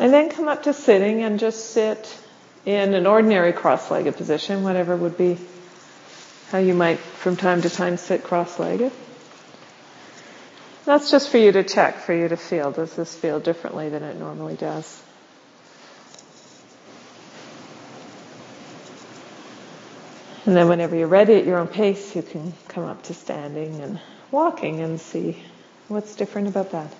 And 0.00 0.14
then 0.14 0.30
come 0.30 0.48
up 0.48 0.62
to 0.62 0.72
sitting 0.72 1.22
and 1.22 1.38
just 1.38 1.72
sit 1.72 2.18
in 2.64 2.94
an 2.94 3.06
ordinary 3.06 3.52
cross-legged 3.52 4.16
position, 4.16 4.64
whatever 4.64 4.96
would 4.96 5.18
be 5.18 5.36
how 6.50 6.58
you 6.58 6.72
might 6.72 6.98
from 6.98 7.36
time 7.36 7.60
to 7.62 7.70
time 7.70 7.98
sit 7.98 8.24
cross-legged. 8.24 8.92
That's 10.86 11.10
just 11.10 11.28
for 11.28 11.36
you 11.36 11.52
to 11.52 11.62
check, 11.62 11.98
for 11.98 12.14
you 12.14 12.28
to 12.28 12.38
feel. 12.38 12.72
Does 12.72 12.96
this 12.96 13.14
feel 13.14 13.40
differently 13.40 13.90
than 13.90 14.02
it 14.02 14.18
normally 14.18 14.56
does? 14.56 15.02
And 20.46 20.56
then 20.56 20.68
whenever 20.68 20.96
you're 20.96 21.06
ready 21.08 21.34
at 21.34 21.44
your 21.44 21.58
own 21.58 21.68
pace, 21.68 22.16
you 22.16 22.22
can 22.22 22.54
come 22.68 22.84
up 22.84 23.02
to 23.04 23.14
standing 23.14 23.82
and 23.82 24.00
walking 24.30 24.80
and 24.80 24.98
see 24.98 25.36
what's 25.88 26.16
different 26.16 26.48
about 26.48 26.72
that. 26.72 26.90